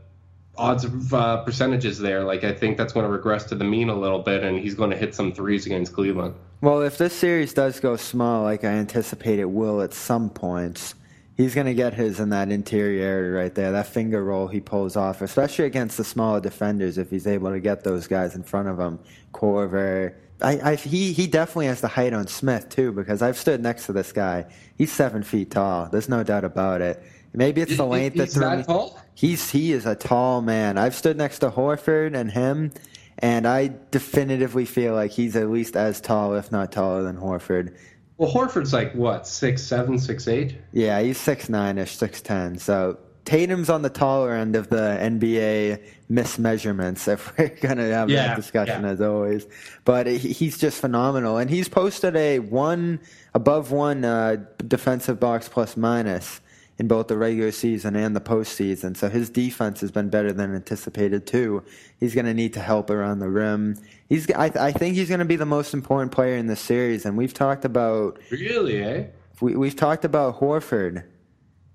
odds 0.57 0.83
of 0.83 1.13
uh, 1.13 1.43
percentages 1.43 1.99
there, 1.99 2.23
like 2.23 2.43
I 2.43 2.53
think 2.53 2.77
that's 2.77 2.93
going 2.93 3.05
to 3.05 3.11
regress 3.11 3.45
to 3.45 3.55
the 3.55 3.63
mean 3.63 3.89
a 3.89 3.95
little 3.95 4.19
bit, 4.19 4.43
and 4.43 4.57
he's 4.57 4.75
going 4.75 4.89
to 4.89 4.97
hit 4.97 5.15
some 5.15 5.31
threes 5.31 5.65
against 5.65 5.93
Cleveland. 5.93 6.35
Well, 6.61 6.81
if 6.81 6.97
this 6.97 7.13
series 7.13 7.53
does 7.53 7.79
go 7.79 7.95
small, 7.95 8.43
like 8.43 8.63
I 8.63 8.69
anticipate 8.69 9.39
it 9.39 9.49
will 9.49 9.81
at 9.81 9.93
some 9.93 10.29
points, 10.29 10.95
he's 11.35 11.53
going 11.53 11.67
to 11.67 11.75
get 11.75 11.93
his 11.93 12.19
in 12.19 12.29
that 12.29 12.51
interior 12.51 13.05
area 13.05 13.31
right 13.31 13.53
there. 13.53 13.71
That 13.71 13.87
finger 13.87 14.23
roll 14.23 14.47
he 14.47 14.59
pulls 14.59 14.95
off, 14.95 15.21
especially 15.21 15.65
against 15.65 15.97
the 15.97 16.03
smaller 16.03 16.41
defenders, 16.41 16.97
if 16.97 17.11
he's 17.11 17.27
able 17.27 17.51
to 17.51 17.59
get 17.59 17.83
those 17.83 18.07
guys 18.07 18.35
in 18.35 18.43
front 18.43 18.67
of 18.67 18.79
him. 18.79 18.99
Korver. 19.33 20.15
I, 20.41 20.71
I, 20.71 20.75
he, 20.75 21.13
he 21.13 21.27
definitely 21.27 21.67
has 21.67 21.81
the 21.81 21.87
height 21.87 22.13
on 22.13 22.27
Smith, 22.27 22.69
too, 22.69 22.91
because 22.91 23.21
I've 23.21 23.37
stood 23.37 23.61
next 23.61 23.87
to 23.87 23.93
this 23.93 24.11
guy. 24.11 24.45
He's 24.77 24.91
seven 24.91 25.23
feet 25.23 25.51
tall. 25.51 25.89
There's 25.89 26.09
no 26.09 26.23
doubt 26.23 26.43
about 26.43 26.81
it. 26.81 27.03
Maybe 27.33 27.61
it's 27.61 27.77
the 27.77 27.85
length 27.85 28.17
that 28.17 28.31
threw 28.31 28.57
me. 28.57 28.63
Tall? 28.63 28.99
He's 29.13 29.49
he 29.49 29.71
is 29.71 29.85
a 29.85 29.95
tall 29.95 30.41
man. 30.41 30.77
I've 30.77 30.95
stood 30.95 31.17
next 31.17 31.39
to 31.39 31.49
Horford 31.49 32.15
and 32.15 32.31
him, 32.31 32.71
and 33.19 33.47
I 33.47 33.71
definitively 33.91 34.65
feel 34.65 34.93
like 34.93 35.11
he's 35.11 35.35
at 35.35 35.49
least 35.49 35.75
as 35.75 36.01
tall, 36.01 36.35
if 36.35 36.51
not 36.51 36.71
taller, 36.71 37.03
than 37.03 37.17
Horford. 37.17 37.75
Well, 38.17 38.31
Horford's 38.31 38.73
like 38.73 38.93
what 38.93 39.27
six 39.27 39.63
seven, 39.63 39.99
six 39.99 40.27
eight. 40.27 40.57
Yeah, 40.71 41.01
he's 41.01 41.17
six 41.17 41.49
nine 41.49 41.77
ish, 41.77 41.95
six 41.95 42.21
ten. 42.21 42.57
So 42.57 42.97
Tatum's 43.25 43.69
on 43.69 43.81
the 43.81 43.89
taller 43.89 44.33
end 44.33 44.55
of 44.55 44.69
the 44.69 44.97
NBA 45.01 45.83
mismeasurements. 46.09 47.07
If 47.07 47.37
we're 47.37 47.49
gonna 47.49 47.89
have 47.89 48.09
yeah, 48.09 48.27
that 48.27 48.35
discussion, 48.37 48.83
yeah. 48.83 48.89
as 48.89 49.01
always, 49.01 49.45
but 49.83 50.07
he's 50.07 50.57
just 50.57 50.79
phenomenal, 50.79 51.37
and 51.37 51.49
he's 51.49 51.67
posted 51.67 52.15
a 52.15 52.39
one 52.39 52.99
above 53.33 53.71
one 53.71 54.05
uh, 54.05 54.37
defensive 54.65 55.19
box 55.19 55.49
plus 55.49 55.75
minus 55.75 56.39
in 56.79 56.87
both 56.87 57.07
the 57.07 57.17
regular 57.17 57.51
season 57.51 57.95
and 57.95 58.15
the 58.15 58.21
postseason. 58.21 58.95
So 58.95 59.09
his 59.09 59.29
defense 59.29 59.81
has 59.81 59.91
been 59.91 60.09
better 60.09 60.31
than 60.31 60.53
anticipated 60.53 61.25
too. 61.25 61.63
He's 61.99 62.13
going 62.13 62.25
to 62.25 62.33
need 62.33 62.53
to 62.53 62.59
help 62.59 62.89
around 62.89 63.19
the 63.19 63.29
rim. 63.29 63.77
He's 64.07 64.29
I, 64.31 64.51
I 64.55 64.71
think 64.71 64.95
he's 64.95 65.09
going 65.09 65.19
to 65.19 65.25
be 65.25 65.35
the 65.35 65.45
most 65.45 65.73
important 65.73 66.11
player 66.11 66.35
in 66.35 66.47
this 66.47 66.61
series. 66.61 67.05
And 67.05 67.17
we've 67.17 67.33
talked 67.33 67.65
about 67.65 68.19
really, 68.29 68.83
eh? 68.83 69.05
We, 69.41 69.55
we've 69.55 69.75
talked 69.75 70.05
about 70.05 70.39
Horford 70.39 71.03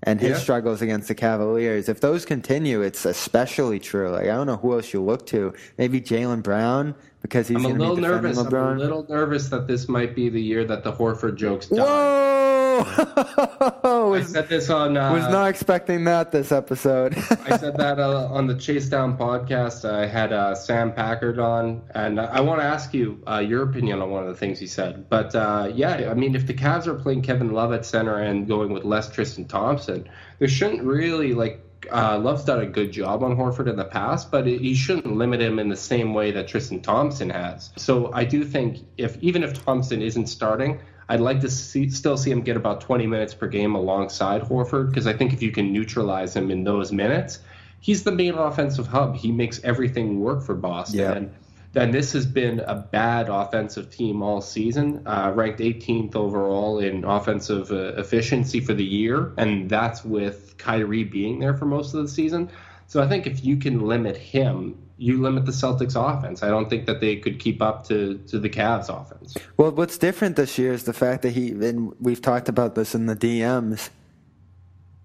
and 0.04 0.20
his 0.20 0.30
yeah. 0.30 0.38
struggles 0.38 0.82
against 0.82 1.08
the 1.08 1.14
Cavaliers. 1.14 1.88
If 1.88 2.00
those 2.00 2.24
continue, 2.24 2.82
it's 2.82 3.04
especially 3.04 3.78
true. 3.78 4.10
Like 4.10 4.24
I 4.24 4.34
don't 4.34 4.46
know 4.46 4.56
who 4.56 4.74
else 4.74 4.92
you 4.92 5.02
look 5.02 5.26
to. 5.26 5.52
Maybe 5.78 6.00
Jaylen 6.00 6.42
Brown 6.42 6.94
because 7.22 7.48
he's. 7.48 7.56
I'm 7.56 7.66
a 7.66 7.68
little 7.68 7.96
nervous. 7.96 8.38
LeBron. 8.38 8.72
I'm 8.72 8.76
a 8.76 8.80
little 8.80 9.06
nervous 9.08 9.48
that 9.48 9.66
this 9.66 9.88
might 9.88 10.14
be 10.14 10.28
the 10.28 10.42
year 10.42 10.64
that 10.64 10.84
the 10.84 10.92
Horford 10.92 11.36
jokes 11.36 11.66
die. 11.66 11.82
Whoa! 11.82 12.51
was, 13.84 14.30
I 14.30 14.40
said 14.40 14.48
this 14.48 14.70
on. 14.70 14.96
Uh, 14.96 15.12
was 15.12 15.28
not 15.28 15.48
expecting 15.48 16.04
that 16.04 16.32
this 16.32 16.52
episode. 16.52 17.16
I 17.16 17.56
said 17.56 17.76
that 17.76 17.98
uh, 17.98 18.28
on 18.30 18.46
the 18.46 18.54
Chase 18.54 18.88
Down 18.88 19.16
podcast. 19.16 19.88
I 19.88 20.06
had 20.06 20.32
uh, 20.32 20.54
Sam 20.54 20.92
Packard 20.92 21.38
on, 21.38 21.82
and 21.94 22.20
I 22.20 22.40
want 22.40 22.60
to 22.60 22.64
ask 22.64 22.92
you 22.92 23.22
uh, 23.26 23.38
your 23.38 23.62
opinion 23.62 24.00
on 24.02 24.10
one 24.10 24.22
of 24.22 24.28
the 24.28 24.36
things 24.36 24.58
he 24.58 24.66
said. 24.66 25.08
But 25.08 25.34
uh, 25.34 25.70
yeah, 25.74 26.10
I 26.10 26.14
mean, 26.14 26.34
if 26.34 26.46
the 26.46 26.54
Cavs 26.54 26.86
are 26.86 26.94
playing 26.94 27.22
Kevin 27.22 27.52
Love 27.52 27.72
at 27.72 27.86
center 27.86 28.18
and 28.18 28.46
going 28.46 28.72
with 28.72 28.84
less 28.84 29.10
Tristan 29.10 29.46
Thompson, 29.46 30.08
there 30.38 30.48
shouldn't 30.48 30.82
really 30.82 31.34
like 31.34 31.64
uh, 31.90 32.18
Love's 32.18 32.44
done 32.44 32.60
a 32.60 32.66
good 32.66 32.92
job 32.92 33.22
on 33.22 33.36
Horford 33.36 33.68
in 33.68 33.76
the 33.76 33.84
past, 33.84 34.30
but 34.30 34.46
it, 34.46 34.60
you 34.60 34.74
shouldn't 34.74 35.16
limit 35.16 35.40
him 35.40 35.58
in 35.58 35.68
the 35.68 35.76
same 35.76 36.14
way 36.14 36.30
that 36.32 36.48
Tristan 36.48 36.80
Thompson 36.80 37.30
has. 37.30 37.70
So 37.76 38.12
I 38.12 38.24
do 38.24 38.44
think 38.44 38.78
if 38.96 39.16
even 39.22 39.42
if 39.42 39.64
Thompson 39.64 40.02
isn't 40.02 40.26
starting, 40.26 40.80
I'd 41.08 41.20
like 41.20 41.40
to 41.40 41.50
see, 41.50 41.90
still 41.90 42.16
see 42.16 42.30
him 42.30 42.42
get 42.42 42.56
about 42.56 42.80
20 42.80 43.06
minutes 43.06 43.34
per 43.34 43.46
game 43.46 43.74
alongside 43.74 44.42
Horford 44.42 44.88
because 44.88 45.06
I 45.06 45.12
think 45.12 45.32
if 45.32 45.42
you 45.42 45.50
can 45.50 45.72
neutralize 45.72 46.34
him 46.34 46.50
in 46.50 46.64
those 46.64 46.92
minutes, 46.92 47.40
he's 47.80 48.04
the 48.04 48.12
main 48.12 48.34
offensive 48.34 48.86
hub. 48.86 49.16
He 49.16 49.32
makes 49.32 49.62
everything 49.64 50.20
work 50.20 50.42
for 50.42 50.54
Boston. 50.54 50.98
Yeah. 50.98 51.28
Then 51.72 51.90
this 51.90 52.12
has 52.12 52.26
been 52.26 52.60
a 52.60 52.74
bad 52.74 53.28
offensive 53.30 53.90
team 53.90 54.22
all 54.22 54.42
season, 54.42 55.06
uh, 55.06 55.32
ranked 55.34 55.60
18th 55.60 56.14
overall 56.14 56.78
in 56.78 57.04
offensive 57.04 57.70
uh, 57.72 57.94
efficiency 57.94 58.60
for 58.60 58.74
the 58.74 58.84
year, 58.84 59.32
and 59.38 59.70
that's 59.70 60.04
with 60.04 60.56
Kyrie 60.58 61.04
being 61.04 61.38
there 61.38 61.54
for 61.54 61.64
most 61.64 61.94
of 61.94 62.02
the 62.02 62.08
season. 62.08 62.50
So 62.88 63.02
I 63.02 63.08
think 63.08 63.26
if 63.26 63.42
you 63.42 63.56
can 63.56 63.80
limit 63.80 64.18
him, 64.18 64.76
you 64.98 65.22
limit 65.22 65.46
the 65.46 65.52
Celtics 65.52 65.96
offense. 65.96 66.42
I 66.42 66.48
don't 66.48 66.68
think 66.68 66.84
that 66.84 67.00
they 67.00 67.16
could 67.16 67.38
keep 67.38 67.62
up 67.62 67.88
to, 67.88 68.18
to 68.28 68.38
the 68.38 68.50
Cavs 68.50 68.90
offense. 68.90 69.34
Well, 69.56 69.70
what's 69.70 69.96
different 69.96 70.36
this 70.36 70.58
year 70.58 70.74
is 70.74 70.84
the 70.84 70.92
fact 70.92 71.22
that 71.22 71.30
he, 71.30 71.52
and 71.52 71.94
we've 71.98 72.20
talked 72.20 72.50
about 72.50 72.74
this 72.74 72.94
in 72.94 73.06
the 73.06 73.16
DMs, 73.16 73.88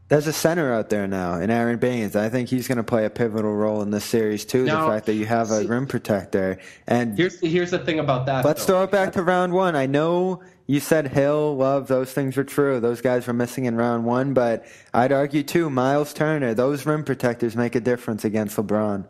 there's 0.09 0.27
a 0.27 0.33
center 0.33 0.73
out 0.73 0.89
there 0.89 1.05
now 1.05 1.35
in 1.35 1.49
Aron 1.49 1.79
Baynes. 1.79 2.15
I 2.15 2.29
think 2.29 2.47
he's 2.47 2.67
going 2.67 2.77
to 2.77 2.83
play 2.83 3.05
a 3.05 3.09
pivotal 3.09 3.53
role 3.53 3.81
in 3.81 3.91
this 3.91 4.05
series 4.05 4.45
too. 4.45 4.63
Now, 4.63 4.85
the 4.85 4.91
fact 4.93 5.05
that 5.07 5.15
you 5.15 5.25
have 5.25 5.51
a 5.51 5.65
rim 5.65 5.85
protector. 5.85 6.59
And 6.87 7.17
here's 7.17 7.39
here's 7.41 7.71
the 7.71 7.79
thing 7.79 7.99
about 7.99 8.25
that. 8.27 8.45
Let's 8.45 8.65
though. 8.65 8.73
throw 8.73 8.83
it 8.83 8.91
back 8.91 9.13
to 9.13 9.23
round 9.23 9.51
one. 9.53 9.75
I 9.75 9.85
know 9.85 10.41
you 10.65 10.79
said 10.79 11.09
Hill, 11.09 11.57
Love, 11.57 11.87
those 11.87 12.13
things 12.13 12.37
were 12.37 12.45
true. 12.45 12.79
Those 12.79 13.01
guys 13.01 13.27
were 13.27 13.33
missing 13.33 13.65
in 13.65 13.75
round 13.75 14.05
one, 14.05 14.33
but 14.33 14.65
I'd 14.93 15.11
argue 15.11 15.43
too. 15.43 15.69
Miles 15.69 16.13
Turner, 16.13 16.53
those 16.53 16.85
rim 16.85 17.03
protectors 17.03 17.55
make 17.55 17.75
a 17.75 17.81
difference 17.81 18.23
against 18.23 18.55
LeBron. 18.55 19.05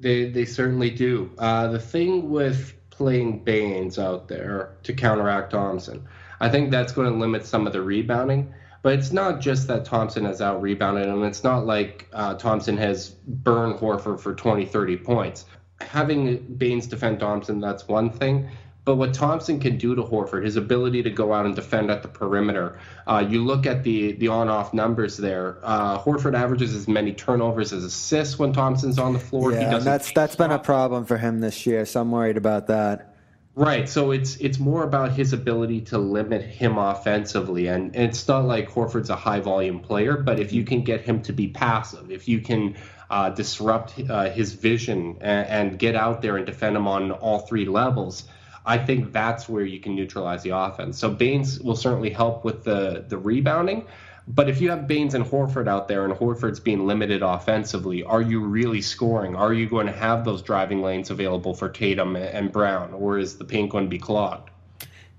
They 0.00 0.30
they 0.30 0.44
certainly 0.44 0.90
do. 0.90 1.30
Uh, 1.38 1.68
the 1.68 1.78
thing 1.78 2.28
with 2.28 2.74
playing 2.90 3.44
Baynes 3.44 3.98
out 4.00 4.26
there 4.26 4.76
to 4.82 4.92
counteract 4.92 5.52
Thompson, 5.52 6.04
I 6.40 6.48
think 6.48 6.72
that's 6.72 6.92
going 6.92 7.12
to 7.12 7.16
limit 7.16 7.46
some 7.46 7.68
of 7.68 7.72
the 7.72 7.82
rebounding. 7.82 8.52
But 8.86 9.00
it's 9.00 9.10
not 9.10 9.40
just 9.40 9.66
that 9.66 9.84
Thompson 9.84 10.26
has 10.26 10.40
out 10.40 10.62
rebounded 10.62 11.08
him. 11.08 11.24
It's 11.24 11.42
not 11.42 11.66
like 11.66 12.06
uh, 12.12 12.34
Thompson 12.34 12.76
has 12.76 13.08
burned 13.08 13.80
Horford 13.80 14.20
for 14.20 14.32
20, 14.32 14.64
30 14.64 14.96
points. 14.98 15.44
Having 15.80 16.54
Baynes 16.56 16.86
defend 16.86 17.18
Thompson, 17.18 17.58
that's 17.58 17.88
one 17.88 18.10
thing. 18.10 18.48
But 18.84 18.94
what 18.94 19.12
Thompson 19.12 19.58
can 19.58 19.76
do 19.76 19.96
to 19.96 20.04
Horford, 20.04 20.44
his 20.44 20.54
ability 20.54 21.02
to 21.02 21.10
go 21.10 21.32
out 21.32 21.46
and 21.46 21.56
defend 21.56 21.90
at 21.90 22.02
the 22.02 22.08
perimeter, 22.08 22.78
uh, 23.08 23.26
you 23.28 23.44
look 23.44 23.66
at 23.66 23.82
the 23.82 24.12
the 24.12 24.28
on 24.28 24.48
off 24.48 24.72
numbers 24.72 25.16
there. 25.16 25.58
Uh, 25.64 25.98
Horford 25.98 26.36
averages 26.36 26.72
as 26.72 26.86
many 26.86 27.12
turnovers 27.12 27.72
as 27.72 27.82
assists 27.82 28.38
when 28.38 28.52
Thompson's 28.52 29.00
on 29.00 29.14
the 29.14 29.18
floor. 29.18 29.52
Yeah, 29.52 29.78
that's 29.78 30.12
that's 30.12 30.36
been 30.36 30.52
a 30.52 30.60
problem 30.60 31.06
for 31.06 31.18
him 31.18 31.40
this 31.40 31.66
year. 31.66 31.86
So 31.86 32.02
I'm 32.02 32.12
worried 32.12 32.36
about 32.36 32.68
that. 32.68 33.15
Right. 33.56 33.88
So 33.88 34.10
it's 34.10 34.36
it's 34.36 34.58
more 34.58 34.84
about 34.84 35.12
his 35.12 35.32
ability 35.32 35.80
to 35.86 35.96
limit 35.96 36.42
him 36.42 36.76
offensively, 36.76 37.68
and, 37.68 37.96
and 37.96 38.10
it's 38.10 38.28
not 38.28 38.44
like 38.44 38.68
Horford's 38.68 39.08
a 39.08 39.16
high 39.16 39.40
volume 39.40 39.80
player, 39.80 40.18
but 40.18 40.38
if 40.38 40.52
you 40.52 40.62
can 40.62 40.82
get 40.82 41.00
him 41.00 41.22
to 41.22 41.32
be 41.32 41.48
passive, 41.48 42.10
if 42.10 42.28
you 42.28 42.42
can 42.42 42.76
uh, 43.08 43.30
disrupt 43.30 43.98
uh, 44.10 44.28
his 44.28 44.52
vision 44.52 45.16
and, 45.22 45.48
and, 45.48 45.78
get 45.78 45.94
out 45.94 46.20
there 46.20 46.36
and 46.36 46.44
defend 46.44 46.76
him 46.76 46.86
on 46.86 47.12
all 47.12 47.38
three 47.38 47.64
levels, 47.64 48.24
I 48.66 48.76
think 48.76 49.12
that's 49.12 49.48
where 49.48 49.64
you 49.64 49.80
can 49.80 49.94
neutralize 49.96 50.42
the 50.42 50.50
offense. 50.50 50.98
So 50.98 51.08
Baynes 51.08 51.58
will 51.58 51.76
certainly 51.76 52.10
help 52.10 52.44
with 52.44 52.62
the 52.62 53.06
the 53.08 53.16
rebounding, 53.16 53.86
but 54.28 54.48
if 54.48 54.60
you 54.60 54.70
have 54.70 54.88
Baynes 54.88 55.14
and 55.14 55.24
Horford 55.24 55.68
out 55.68 55.86
there 55.86 56.04
and 56.04 56.12
Horford's 56.12 56.58
being 56.58 56.86
limited 56.86 57.22
offensively, 57.22 58.02
are 58.02 58.22
you 58.22 58.40
really 58.40 58.80
scoring? 58.80 59.36
Are 59.36 59.52
you 59.52 59.68
going 59.68 59.86
to 59.86 59.92
have 59.92 60.24
those 60.24 60.42
driving 60.42 60.82
lanes 60.82 61.10
available 61.10 61.54
for 61.54 61.68
Tatum 61.68 62.16
and 62.16 62.50
Brown, 62.50 62.92
or 62.92 63.18
is 63.18 63.38
the 63.38 63.44
paint 63.44 63.70
going 63.70 63.84
to 63.84 63.90
be 63.90 63.98
clogged? 63.98 64.50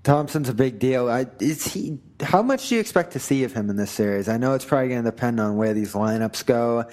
Thompson's 0.04 0.48
a 0.48 0.54
big 0.54 0.78
deal. 0.78 1.08
I, 1.08 1.26
is 1.40 1.72
he? 1.72 1.98
How 2.20 2.42
much 2.42 2.68
do 2.68 2.74
you 2.74 2.80
expect 2.80 3.12
to 3.12 3.18
see 3.18 3.44
of 3.44 3.52
him 3.52 3.70
in 3.70 3.76
this 3.76 3.90
series? 3.90 4.28
I 4.28 4.36
know 4.36 4.54
it's 4.54 4.64
probably 4.64 4.88
going 4.88 5.04
to 5.04 5.10
depend 5.10 5.40
on 5.40 5.56
where 5.56 5.74
these 5.74 5.94
lineups 5.94 6.44
go. 6.46 6.84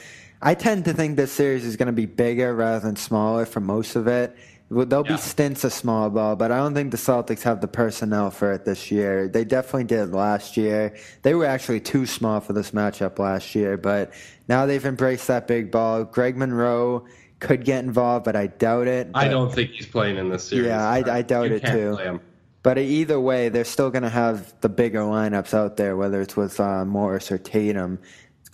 I 0.42 0.54
tend 0.54 0.86
to 0.86 0.94
think 0.94 1.16
this 1.16 1.32
series 1.32 1.66
is 1.66 1.76
going 1.76 1.88
to 1.88 1.94
be 1.94 2.06
bigger 2.06 2.54
rather 2.54 2.80
than 2.80 2.96
smaller 2.96 3.46
for 3.46 3.60
most 3.60 3.96
of 3.96 4.08
it. 4.08 4.36
There'll 4.70 5.06
yeah. 5.06 5.16
be 5.16 5.22
stints 5.22 5.64
of 5.64 5.74
small 5.74 6.10
ball, 6.10 6.36
but 6.36 6.52
I 6.52 6.58
don't 6.58 6.74
think 6.74 6.90
the 6.90 6.98
Celtics 6.98 7.44
have 7.44 7.62
the 7.62 7.68
personnel 7.68 8.32
for 8.32 8.52
it 8.52 8.66
this 8.66 8.90
year. 8.90 9.28
They 9.28 9.44
definitely 9.44 9.84
did 9.84 10.12
last 10.12 10.58
year. 10.58 10.96
They 11.22 11.36
were 11.36 11.46
actually 11.46 11.82
too 11.82 12.08
small 12.08 12.40
for 12.40 12.54
this 12.54 12.72
matchup 12.72 13.20
last 13.20 13.54
year, 13.54 13.78
but 13.78 14.12
now 14.48 14.66
they've 14.66 14.84
embraced 14.84 15.28
that 15.28 15.48
big 15.48 15.70
ball. 15.70 16.04
Greg 16.04 16.36
Monroe 16.36 17.06
could 17.40 17.64
get 17.64 17.84
involved, 17.84 18.26
but 18.26 18.36
I 18.36 18.48
doubt 18.48 18.88
it. 18.88 19.12
I 19.14 19.28
don't 19.28 19.54
think 19.54 19.72
he's 19.72 19.86
playing 19.86 20.18
in 20.18 20.30
this 20.30 20.46
series. 20.46 20.68
Yeah, 20.68 20.90
I, 20.90 21.18
I 21.18 21.22
doubt 21.22 21.52
you 21.52 21.58
it 21.58 21.66
too. 21.66 22.20
But 22.64 22.80
either 22.80 23.20
way, 23.20 23.50
they're 23.50 23.64
still 23.64 23.92
going 23.92 24.02
to 24.02 24.10
have 24.10 24.60
the 24.62 24.70
bigger 24.70 25.02
lineups 25.02 25.54
out 25.54 25.78
there, 25.78 25.96
whether 25.96 26.22
it's 26.22 26.36
with 26.36 26.60
uh, 26.60 26.84
Morris 26.84 27.32
or 27.32 27.38
Tatum 27.38 28.00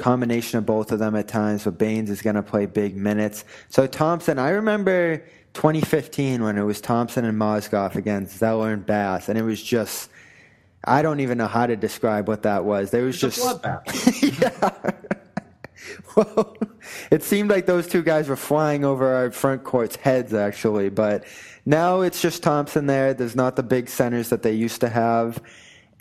combination 0.02 0.58
of 0.58 0.66
both 0.66 0.92
of 0.92 1.00
them 1.00 1.16
at 1.16 1.28
times, 1.28 1.64
but 1.64 1.78
Baynes 1.78 2.10
is 2.10 2.22
going 2.22 2.36
to 2.36 2.42
play 2.44 2.66
big 2.66 2.98
minutes. 2.98 3.46
So 3.70 3.86
Thompson, 3.86 4.40
I 4.40 4.50
remember 4.50 5.24
2015 5.54 6.44
when 6.44 6.58
it 6.58 6.64
was 6.64 6.82
Thompson 6.82 7.26
and 7.26 7.40
Mozgov 7.40 7.96
against 7.96 8.38
Zeller 8.38 8.74
and 8.74 8.86
Bass, 8.86 9.30
and 9.30 9.38
it 9.38 9.44
was 9.44 9.62
just 9.62 10.10
I 10.84 11.02
don't 11.02 11.20
even 11.20 11.38
know 11.38 11.48
how 11.48 11.68
to 11.68 11.76
describe 11.76 12.28
what 12.28 12.44
that 12.44 12.66
was. 12.66 12.92
There 12.92 13.04
was 13.04 13.22
it's 13.24 13.36
just 13.36 14.24
yeah. 14.42 14.72
well, 16.16 16.58
it 17.12 17.24
seemed 17.24 17.50
like 17.50 17.66
those 17.66 17.88
two 17.88 18.02
guys 18.02 18.28
were 18.28 18.36
flying 18.36 18.84
over 18.84 19.14
our 19.14 19.32
front 19.32 19.64
court's 19.64 19.96
heads 19.96 20.34
actually, 20.34 20.90
but 20.90 21.26
now 21.66 22.02
it's 22.02 22.22
just 22.22 22.42
Thompson 22.42 22.88
there. 22.88 23.14
There's 23.14 23.36
not 23.36 23.56
the 23.56 23.64
big 23.64 23.90
centers 23.90 24.30
that 24.30 24.42
they 24.42 24.54
used 24.54 24.82
to 24.82 24.90
have. 24.90 25.42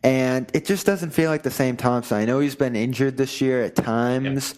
And 0.02 0.50
it 0.54 0.64
just 0.64 0.86
doesn't 0.86 1.10
feel 1.10 1.30
like 1.30 1.42
the 1.42 1.50
same 1.50 1.76
Thompson. 1.76 2.16
I 2.16 2.24
know 2.24 2.40
he's 2.40 2.54
been 2.54 2.74
injured 2.74 3.18
this 3.18 3.40
year 3.42 3.62
at 3.62 3.76
times. 3.76 4.54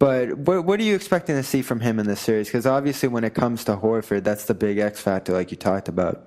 But 0.00 0.38
what, 0.38 0.64
what 0.64 0.80
are 0.80 0.82
you 0.82 0.94
expecting 0.94 1.36
to 1.36 1.42
see 1.42 1.60
from 1.60 1.80
him 1.80 2.00
in 2.00 2.06
this 2.06 2.20
series? 2.20 2.48
Because 2.48 2.64
obviously, 2.64 3.08
when 3.10 3.22
it 3.22 3.34
comes 3.34 3.64
to 3.64 3.76
Horford, 3.76 4.24
that's 4.24 4.46
the 4.46 4.54
big 4.54 4.78
X 4.78 4.98
factor, 4.98 5.34
like 5.34 5.50
you 5.50 5.58
talked 5.58 5.88
about. 5.88 6.26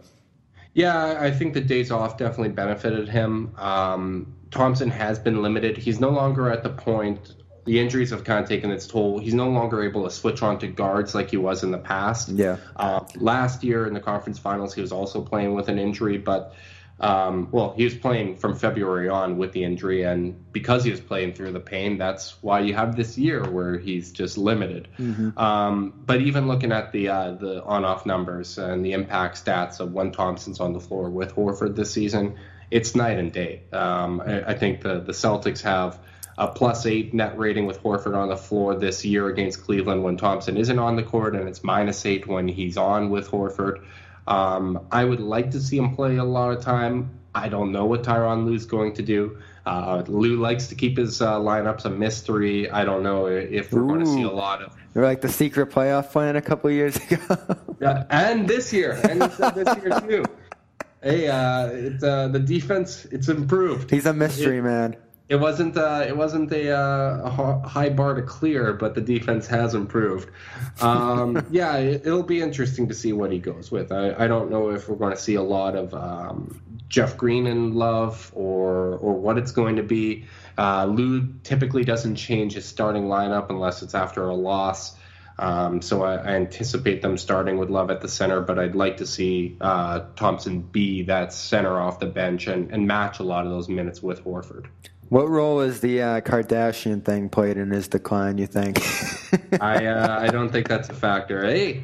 Yeah, 0.76 1.18
I 1.20 1.32
think 1.32 1.56
the 1.56 1.62
days 1.62 1.90
off 1.90 2.18
definitely 2.18 2.50
benefited 2.50 3.10
him. 3.10 3.52
Um, 3.58 4.36
Thompson 4.52 4.92
has 4.92 5.18
been 5.18 5.42
limited. 5.42 5.76
He's 5.76 6.00
no 6.00 6.12
longer 6.12 6.52
at 6.52 6.62
the 6.62 6.70
point. 6.70 7.34
The 7.66 7.80
injuries 7.80 8.12
have 8.12 8.24
kind 8.24 8.44
of 8.44 8.48
taken 8.48 8.70
its 8.70 8.86
toll. 8.86 9.18
He's 9.18 9.34
no 9.34 9.50
longer 9.50 9.82
able 9.84 10.04
to 10.04 10.12
switch 10.12 10.44
on 10.44 10.60
to 10.60 10.68
guards 10.68 11.16
like 11.16 11.32
he 11.32 11.38
was 11.38 11.64
in 11.64 11.72
the 11.72 11.80
past. 11.80 12.30
Yeah. 12.30 12.58
Uh, 12.76 13.00
last 13.16 13.64
year 13.64 13.88
in 13.88 13.96
the 13.96 14.00
conference 14.00 14.38
finals, 14.38 14.76
he 14.76 14.82
was 14.82 14.92
also 14.92 15.20
playing 15.20 15.56
with 15.56 15.68
an 15.68 15.80
injury, 15.80 16.20
but 16.20 16.54
um, 17.00 17.50
well, 17.52 17.74
he 17.76 17.84
was 17.84 17.96
playing 17.96 18.38
from 18.38 18.56
February 18.56 19.10
on 19.10 19.38
with 19.38 19.52
the 19.52 19.64
injury, 19.64 20.04
and 20.04 20.52
because 20.54 20.84
he 20.84 20.92
was 20.92 21.02
playing 21.02 21.34
through 21.34 21.52
the 21.52 21.60
pain, 21.60 21.98
that's 21.98 22.42
why 22.42 22.60
you 22.62 22.76
have 22.76 22.96
this 22.96 23.18
year 23.18 23.44
where 23.50 23.78
he's 23.78 24.12
just 24.12 24.38
limited. 24.38 24.88
Mm-hmm. 25.00 25.38
Um, 25.38 25.94
but 26.06 26.22
even 26.22 26.48
looking 26.48 26.72
at 26.72 26.92
the 26.92 27.10
uh, 27.10 27.32
the 27.32 27.64
on-off 27.64 28.06
numbers 28.06 28.58
and 28.58 28.86
the 28.86 28.94
impact 28.94 29.44
stats 29.44 29.80
of 29.80 29.92
when 29.92 30.12
Thompson's 30.12 30.60
on 30.60 30.74
the 30.74 30.80
floor 30.80 31.10
with 31.10 31.36
Horford 31.36 31.76
this 31.76 31.92
season, 31.92 32.38
it's 32.70 32.96
night 32.96 33.18
and 33.18 33.32
day. 33.32 33.64
Um, 33.72 34.22
I, 34.22 34.52
I, 34.52 34.54
think 34.58 34.82
the 34.82 35.00
the 35.00 35.14
Celtics 35.14 35.62
have 35.62 36.00
a 36.38 36.48
plus 36.48 36.86
eight 36.86 37.14
net 37.14 37.38
rating 37.38 37.66
with 37.66 37.82
Horford 37.82 38.16
on 38.16 38.30
the 38.30 38.38
floor 38.38 38.76
this 38.76 39.04
year 39.04 39.28
against 39.28 39.64
Cleveland 39.64 40.04
when 40.04 40.18
Thompson 40.18 40.58
isn't 40.58 40.80
on 40.80 40.96
the 40.96 41.04
court, 41.04 41.36
and 41.36 41.50
it's 41.50 41.64
minus 41.64 42.06
eight 42.06 42.28
when 42.28 42.48
he's 42.48 42.78
on 42.78 43.10
with 43.10 43.30
Horford. 43.30 43.84
Um, 44.28 44.88
I 44.92 45.04
would 45.04 45.20
like 45.20 45.52
to 45.52 45.60
see 45.60 45.78
him 45.78 45.96
play 45.96 46.18
a 46.18 46.24
lot 46.24 46.56
of 46.56 46.64
time. 46.64 47.20
I 47.36 47.50
don't 47.50 47.72
know 47.72 47.86
what 47.86 48.04
Tyronn 48.04 48.46
Lue's 48.46 48.66
going 48.66 48.94
to 48.94 49.02
do. 49.02 49.38
Uh, 49.66 50.04
Lue 50.08 50.38
likes 50.38 50.68
to 50.68 50.76
keep 50.76 50.98
his 50.98 51.22
uh, 51.22 51.40
lineups 51.40 51.86
a 51.86 51.90
mystery. 51.90 52.70
I 52.70 52.86
don't 52.86 53.02
know 53.02 53.28
if 53.28 53.72
we're 53.72 53.82
Ooh. 53.82 53.88
going 53.88 54.00
to 54.02 54.06
see 54.06 54.24
a 54.24 54.30
lot 54.30 54.62
of. 54.62 54.76
They're 54.94 55.04
like 55.04 55.22
the 55.22 55.30
secret 55.30 55.72
playoff 55.72 56.12
plan 56.12 56.36
a 56.36 56.42
couple 56.42 56.70
years 56.70 56.96
ago. 56.98 57.38
yeah, 57.82 58.06
and 58.10 58.48
this 58.48 58.72
year, 58.72 59.00
and 59.10 59.22
this 59.22 59.78
year 59.84 60.00
too. 60.02 60.26
Hey, 61.02 61.28
uh, 61.28 61.68
it's, 61.68 62.04
uh, 62.04 62.28
the 62.28 62.40
defense 62.40 63.06
it's 63.06 63.28
improved. 63.28 63.90
He's 63.90 64.06
a 64.06 64.14
mystery 64.14 64.60
it, 64.60 64.64
man 64.64 64.96
it 65.34 65.40
wasn't 65.40 65.76
uh, 65.76 66.06
it 66.08 66.16
wasn't 66.16 66.52
a, 66.52 66.78
uh, 66.78 67.22
a, 67.24 67.68
high 67.68 67.90
bar 67.90 68.14
to 68.14 68.22
clear, 68.22 68.72
but 68.72 68.94
the 68.94 69.02
defense 69.02 69.48
has 69.48 69.74
improved. 69.74 70.30
Um, 70.80 71.44
yeah, 71.52 71.78
it, 71.78 72.06
will 72.06 72.22
be 72.22 72.40
interesting 72.40 72.88
to 72.90 72.94
see 72.94 73.14
what 73.14 73.32
he 73.32 73.40
goes 73.40 73.72
with. 73.72 73.92
I, 73.92 74.14
I 74.14 74.28
don't 74.28 74.52
know 74.52 74.70
if 74.70 74.88
we're 74.88 74.96
going 74.96 75.16
to 75.16 75.20
see 75.20 75.34
a 75.34 75.42
lot 75.42 75.76
of 75.76 75.92
um, 75.96 76.62
Jeff 76.88 77.18
Green 77.18 77.48
in 77.48 77.74
love 77.74 78.32
or 78.36 78.96
or 78.98 79.16
what 79.16 79.40
it's 79.40 79.52
going 79.52 79.78
to 79.78 79.84
be. 79.84 80.26
Uh, 80.56 80.86
Lue 80.86 81.34
typically 81.42 81.84
doesn't 81.84 82.16
change 82.16 82.54
his 82.54 82.66
starting 82.66 83.06
lineup 83.06 83.50
unless 83.50 83.82
it's 83.82 83.96
after 83.96 84.28
a 84.28 84.36
loss. 84.36 84.96
Um, 85.40 85.82
so 85.82 86.04
I, 86.04 86.18
I, 86.18 86.28
anticipate 86.36 87.02
them 87.02 87.18
starting 87.18 87.58
with 87.58 87.72
Love 87.72 87.90
at 87.90 88.02
the 88.02 88.08
center, 88.08 88.40
but 88.40 88.60
I'd 88.60 88.76
like 88.76 88.98
to 88.98 89.08
see 89.08 89.58
uh, 89.60 90.02
Thompson 90.16 90.62
be 90.62 91.02
that 91.06 91.34
center 91.34 91.76
off 91.82 92.00
the 92.00 92.06
bench 92.06 92.46
and, 92.46 92.70
and 92.70 92.86
match 92.86 93.18
a 93.18 93.24
lot 93.24 93.44
of 93.44 93.52
those 93.52 93.68
minutes 93.68 94.04
with 94.04 94.24
Horford. 94.24 94.68
What 95.10 95.30
role 95.30 95.62
is 95.62 95.82
the 95.82 96.02
uh, 96.02 96.22
Kardashian 96.22 97.04
thing 97.04 97.30
played 97.30 97.58
in 97.58 97.70
his 97.70 97.88
decline? 97.88 98.38
You 98.38 98.48
think? 98.48 98.80
I 99.62 99.86
uh, 99.86 100.20
I 100.20 100.28
don't 100.28 100.50
think 100.50 100.68
that's 100.68 100.90
a 100.90 100.94
factor. 100.94 101.46
Hey, 101.46 101.84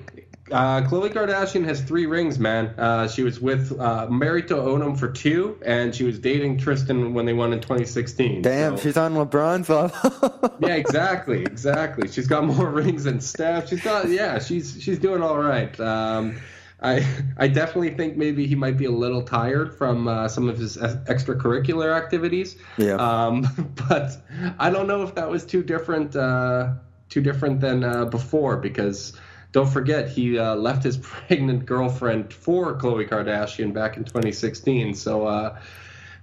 uh, 0.51 0.81
Khloe 0.81 1.11
Kardashian 1.13 1.65
has 1.65 1.81
three 1.81 2.05
rings, 2.05 2.39
man. 2.39 2.67
Uh, 2.77 3.07
she 3.07 3.23
was 3.23 3.39
with 3.39 3.77
uh, 3.79 4.07
married 4.07 4.47
to 4.47 4.95
for 4.95 5.11
two, 5.11 5.59
and 5.63 5.93
she 5.93 6.03
was 6.03 6.19
dating 6.19 6.57
Tristan 6.57 7.13
when 7.13 7.25
they 7.25 7.33
won 7.33 7.53
in 7.53 7.59
2016. 7.59 8.41
Damn, 8.41 8.77
so. 8.77 8.83
she's 8.83 8.97
on 8.97 9.13
LeBron's 9.13 9.69
level. 9.69 10.57
yeah, 10.59 10.75
exactly, 10.75 11.43
exactly. 11.43 12.07
She's 12.07 12.27
got 12.27 12.45
more 12.45 12.69
rings 12.71 13.03
than 13.03 13.21
Steph. 13.21 13.69
She's 13.69 13.83
got 13.83 14.09
yeah, 14.09 14.39
she's 14.39 14.81
she's 14.81 14.99
doing 14.99 15.21
all 15.21 15.37
right. 15.37 15.77
Um, 15.79 16.39
I 16.81 17.05
I 17.37 17.47
definitely 17.47 17.91
think 17.91 18.17
maybe 18.17 18.45
he 18.47 18.55
might 18.55 18.77
be 18.77 18.85
a 18.85 18.91
little 18.91 19.21
tired 19.21 19.73
from 19.73 20.07
uh, 20.07 20.27
some 20.27 20.49
of 20.49 20.57
his 20.57 20.77
extracurricular 20.77 21.95
activities. 21.95 22.57
Yeah. 22.77 22.95
Um, 22.95 23.73
but 23.89 24.17
I 24.57 24.69
don't 24.69 24.87
know 24.87 25.03
if 25.03 25.15
that 25.15 25.29
was 25.29 25.45
too 25.45 25.63
different 25.63 26.15
uh, 26.15 26.73
too 27.09 27.21
different 27.21 27.59
than 27.59 27.83
uh, 27.83 28.05
before 28.05 28.57
because 28.57 29.13
don't 29.51 29.69
forget 29.69 30.09
he 30.09 30.37
uh, 30.37 30.55
left 30.55 30.83
his 30.83 30.97
pregnant 31.01 31.65
girlfriend 31.65 32.33
for 32.33 32.77
Khloe 32.77 33.07
Kardashian 33.07 33.73
back 33.73 33.97
in 33.97 34.03
2016. 34.03 34.93
So 34.93 35.27
uh, 35.27 35.59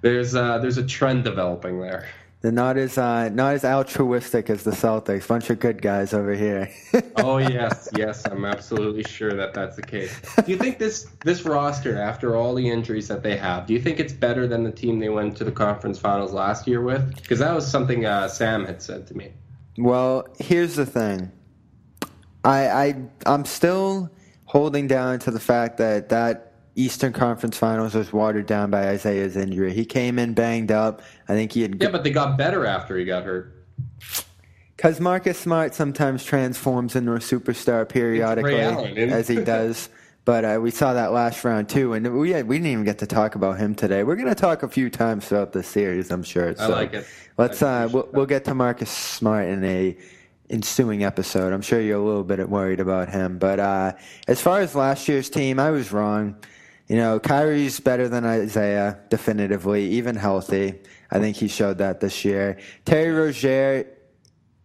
there's 0.00 0.34
uh, 0.34 0.58
there's 0.58 0.78
a 0.78 0.86
trend 0.86 1.25
developing 1.25 1.80
there. 1.80 2.08
They're 2.46 2.52
not 2.52 2.76
as 2.76 2.96
uh, 2.96 3.28
not 3.30 3.54
as 3.54 3.64
altruistic 3.64 4.50
as 4.50 4.62
the 4.62 4.70
Celtics. 4.70 5.26
Bunch 5.26 5.50
of 5.50 5.58
good 5.58 5.82
guys 5.82 6.14
over 6.14 6.32
here. 6.32 6.70
oh 7.16 7.38
yes, 7.38 7.88
yes, 7.96 8.24
I'm 8.24 8.44
absolutely 8.44 9.02
sure 9.02 9.32
that 9.34 9.52
that's 9.52 9.74
the 9.74 9.82
case. 9.82 10.16
Do 10.36 10.52
you 10.52 10.56
think 10.56 10.78
this 10.78 11.08
this 11.24 11.44
roster, 11.44 11.98
after 11.98 12.36
all 12.36 12.54
the 12.54 12.70
injuries 12.70 13.08
that 13.08 13.24
they 13.24 13.36
have, 13.36 13.66
do 13.66 13.72
you 13.74 13.80
think 13.80 13.98
it's 13.98 14.12
better 14.12 14.46
than 14.46 14.62
the 14.62 14.70
team 14.70 15.00
they 15.00 15.08
went 15.08 15.36
to 15.38 15.44
the 15.44 15.50
conference 15.50 15.98
finals 15.98 16.32
last 16.32 16.68
year 16.68 16.80
with? 16.80 17.16
Because 17.16 17.40
that 17.40 17.52
was 17.52 17.68
something 17.68 18.06
uh, 18.06 18.28
Sam 18.28 18.64
had 18.64 18.80
said 18.80 19.08
to 19.08 19.16
me. 19.16 19.32
Well, 19.76 20.28
here's 20.38 20.76
the 20.76 20.86
thing. 20.86 21.32
I, 22.44 22.68
I 22.68 22.94
I'm 23.26 23.44
still 23.44 24.08
holding 24.44 24.86
down 24.86 25.18
to 25.18 25.32
the 25.32 25.40
fact 25.40 25.78
that 25.78 26.10
that 26.10 26.45
Eastern 26.76 27.12
Conference 27.12 27.56
Finals 27.56 27.95
was 27.95 28.12
watered 28.12 28.47
down 28.47 28.71
by 28.71 28.88
Isaiah's 28.88 29.35
injury. 29.35 29.73
He 29.73 29.87
came 29.87 30.18
in 30.18 30.35
banged 30.35 30.71
up. 30.71 31.00
I 31.26 31.33
think 31.33 31.52
he 31.52 31.62
had. 31.62 31.83
Yeah, 31.83 31.88
but 31.88 32.04
they 32.04 32.11
got 32.11 32.37
better 32.37 32.66
after 32.66 32.99
he 32.99 33.04
got 33.06 33.25
hurt. 33.25 33.52
Because 34.76 35.00
Marcus 35.00 35.38
Smart 35.38 35.75
sometimes 35.75 36.23
transforms 36.23 36.95
into 36.95 37.14
a 37.14 37.18
superstar 37.18 37.88
periodically, 37.88 38.61
Allen, 38.61 38.99
as 38.99 39.26
he 39.26 39.42
does. 39.42 39.88
But 40.26 40.45
uh, 40.45 40.59
we 40.61 40.71
saw 40.71 40.92
that 40.92 41.12
last 41.12 41.42
round 41.45 41.68
too, 41.68 41.95
and 41.95 42.18
we 42.18 42.33
had, 42.33 42.47
we 42.47 42.56
didn't 42.56 42.73
even 42.73 42.85
get 42.85 42.99
to 42.99 43.06
talk 43.06 43.37
about 43.37 43.59
him 43.59 43.75
today. 43.75 44.02
We're 44.02 44.16
going 44.16 44.28
to 44.28 44.35
talk 44.35 44.62
a 44.62 44.68
few 44.68 44.90
times 44.90 45.28
throughout 45.28 45.52
the 45.52 45.62
series, 45.62 46.11
I'm 46.11 46.25
sure. 46.25 46.54
So 46.56 46.64
I 46.64 46.66
like 46.66 46.92
it. 46.92 47.06
Let's 47.38 47.62
uh, 47.62 47.88
we'll, 47.90 48.09
we'll, 48.12 48.26
get 48.26 48.45
to 48.47 48.54
Marcus 48.54 48.90
Smart 48.90 49.49
in 49.49 49.64
a 49.64 49.97
ensuing 50.50 51.04
episode. 51.04 51.52
I'm 51.52 51.62
sure 51.62 51.80
you're 51.80 51.99
a 51.99 52.04
little 52.04 52.25
bit 52.25 52.47
worried 52.49 52.80
about 52.80 53.09
him. 53.09 53.38
But 53.38 53.61
uh, 53.61 53.92
as 54.26 54.42
far 54.42 54.61
as 54.61 54.75
last 54.75 55.09
year's 55.09 55.30
team, 55.30 55.59
I 55.59 55.71
was 55.71 55.92
wrong. 55.92 56.37
You 56.88 56.96
know, 56.96 57.18
Kyrie's 57.18 57.80
better 57.80 58.08
than 58.08 58.24
Isaiah, 58.24 59.00
definitively, 59.10 59.84
even 59.90 60.14
healthy. 60.14 60.80
I 61.10 61.18
think 61.18 61.36
he 61.36 61.48
showed 61.48 61.78
that 61.78 62.00
this 62.00 62.24
year. 62.24 62.58
Terry 62.84 63.10
Rozier 63.10 63.86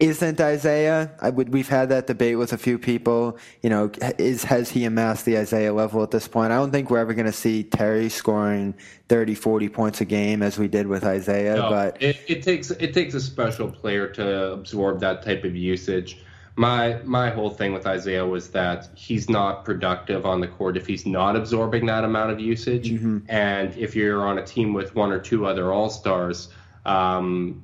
isn't 0.02 0.40
Isaiah. 0.40 1.12
I 1.20 1.30
would, 1.30 1.52
we've 1.52 1.68
had 1.68 1.88
that 1.90 2.08
debate 2.08 2.36
with 2.36 2.52
a 2.52 2.58
few 2.58 2.78
people. 2.78 3.38
You 3.62 3.70
know, 3.70 3.90
is 4.18 4.42
has 4.44 4.68
he 4.68 4.84
amassed 4.84 5.24
the 5.24 5.38
Isaiah 5.38 5.72
level 5.72 6.02
at 6.02 6.10
this 6.10 6.26
point? 6.26 6.52
I 6.52 6.56
don't 6.56 6.72
think 6.72 6.90
we're 6.90 6.98
ever 6.98 7.14
going 7.14 7.26
to 7.26 7.32
see 7.32 7.62
Terry 7.62 8.08
scoring 8.08 8.74
30, 9.08 9.34
40 9.34 9.68
points 9.68 10.00
a 10.00 10.04
game 10.04 10.42
as 10.42 10.58
we 10.58 10.66
did 10.66 10.88
with 10.88 11.04
Isaiah. 11.04 11.56
No, 11.56 11.70
but 11.70 12.02
it, 12.02 12.18
it 12.26 12.42
takes 12.42 12.70
it 12.72 12.92
takes 12.92 13.14
a 13.14 13.20
special 13.20 13.70
player 13.70 14.08
to 14.08 14.52
absorb 14.52 15.00
that 15.00 15.22
type 15.22 15.44
of 15.44 15.54
usage. 15.54 16.24
My 16.54 16.98
my 17.04 17.30
whole 17.30 17.50
thing 17.50 17.72
with 17.72 17.86
Isaiah 17.86 18.26
was 18.26 18.50
that 18.50 18.88
he's 18.94 19.28
not 19.30 19.64
productive 19.64 20.26
on 20.26 20.40
the 20.40 20.48
court 20.48 20.76
if 20.76 20.86
he's 20.86 21.06
not 21.06 21.34
absorbing 21.34 21.86
that 21.86 22.04
amount 22.04 22.30
of 22.30 22.40
usage. 22.40 22.90
Mm-hmm. 22.90 23.18
And 23.28 23.74
if 23.76 23.96
you're 23.96 24.26
on 24.26 24.38
a 24.38 24.44
team 24.44 24.74
with 24.74 24.94
one 24.94 25.12
or 25.12 25.18
two 25.18 25.46
other 25.46 25.72
All 25.72 25.90
Stars. 25.90 26.48
Um, 26.84 27.62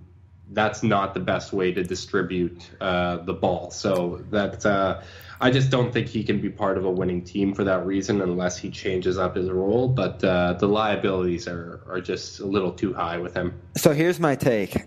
that's 0.51 0.83
not 0.83 1.15
the 1.15 1.21
best 1.21 1.53
way 1.53 1.73
to 1.73 1.83
distribute 1.83 2.71
uh, 2.81 3.19
the 3.19 3.35
ball. 3.35 3.71
So 3.71 4.25
that 4.31 4.65
uh, 4.65 5.03
I 5.41 5.51
just 5.51 5.71
don't 5.71 5.93
think 5.93 6.09
he 6.09 6.25
can 6.25 6.41
be 6.41 6.49
part 6.49 6.79
of 6.79 6.85
a 6.85 6.91
winning 6.91 7.23
team 7.23 7.55
for 7.55 7.65
that 7.65 7.87
reason 7.87 8.23
unless 8.23 8.59
he 8.59 8.71
changes 8.71 9.19
up 9.19 9.37
his 9.37 9.51
role. 9.51 9.89
But 9.89 10.23
uh, 10.25 10.55
the 10.55 10.69
liabilities 10.69 11.47
are 11.47 11.83
are 11.89 12.01
just 12.01 12.41
a 12.41 12.47
little 12.47 12.73
too 12.73 12.95
high 12.95 13.19
with 13.19 13.35
him. 13.35 13.61
So 13.77 13.93
here's 13.93 14.19
my 14.19 14.35
take. 14.35 14.85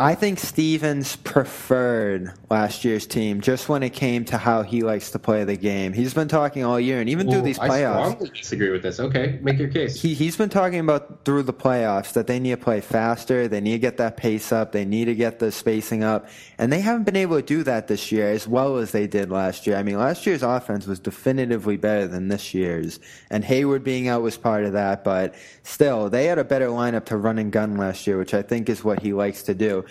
I 0.00 0.14
think 0.14 0.38
Stevens 0.38 1.16
preferred 1.16 2.32
last 2.48 2.84
year's 2.84 3.04
team 3.04 3.40
just 3.40 3.68
when 3.68 3.82
it 3.82 3.90
came 3.90 4.24
to 4.26 4.38
how 4.38 4.62
he 4.62 4.82
likes 4.82 5.10
to 5.10 5.18
play 5.18 5.42
the 5.42 5.56
game. 5.56 5.92
He's 5.92 6.14
been 6.14 6.28
talking 6.28 6.64
all 6.64 6.78
year, 6.78 7.00
and 7.00 7.08
even 7.08 7.26
well, 7.26 7.34
through 7.34 7.42
these 7.42 7.58
playoffs. 7.58 7.96
I 7.96 8.10
strongly 8.10 8.30
disagree 8.30 8.70
with 8.70 8.82
this. 8.82 9.00
Okay, 9.00 9.40
make 9.42 9.58
your 9.58 9.66
case. 9.66 10.00
He, 10.00 10.14
he's 10.14 10.36
been 10.36 10.50
talking 10.50 10.78
about 10.78 11.24
through 11.24 11.42
the 11.42 11.52
playoffs 11.52 12.12
that 12.12 12.28
they 12.28 12.38
need 12.38 12.50
to 12.50 12.56
play 12.58 12.80
faster, 12.80 13.48
they 13.48 13.60
need 13.60 13.72
to 13.72 13.78
get 13.80 13.96
that 13.96 14.16
pace 14.16 14.52
up, 14.52 14.70
they 14.70 14.84
need 14.84 15.06
to 15.06 15.16
get 15.16 15.40
the 15.40 15.50
spacing 15.50 16.04
up, 16.04 16.28
and 16.58 16.72
they 16.72 16.80
haven't 16.80 17.02
been 17.02 17.16
able 17.16 17.34
to 17.34 17.42
do 17.42 17.64
that 17.64 17.88
this 17.88 18.12
year 18.12 18.30
as 18.30 18.46
well 18.46 18.76
as 18.76 18.92
they 18.92 19.08
did 19.08 19.32
last 19.32 19.66
year. 19.66 19.76
I 19.76 19.82
mean, 19.82 19.98
last 19.98 20.26
year's 20.26 20.44
offense 20.44 20.86
was 20.86 21.00
definitively 21.00 21.76
better 21.76 22.06
than 22.06 22.28
this 22.28 22.54
year's, 22.54 23.00
and 23.30 23.44
Hayward 23.44 23.82
being 23.82 24.06
out 24.06 24.22
was 24.22 24.36
part 24.36 24.62
of 24.62 24.74
that, 24.74 25.02
but 25.02 25.34
still, 25.64 26.08
they 26.08 26.26
had 26.26 26.38
a 26.38 26.44
better 26.44 26.68
lineup 26.68 27.04
to 27.06 27.16
run 27.16 27.40
and 27.40 27.50
gun 27.50 27.76
last 27.76 28.06
year, 28.06 28.16
which 28.16 28.32
I 28.32 28.42
think 28.42 28.68
is 28.68 28.84
what 28.84 29.02
he 29.02 29.12
likes 29.12 29.42
to 29.42 29.54
do 29.54 29.84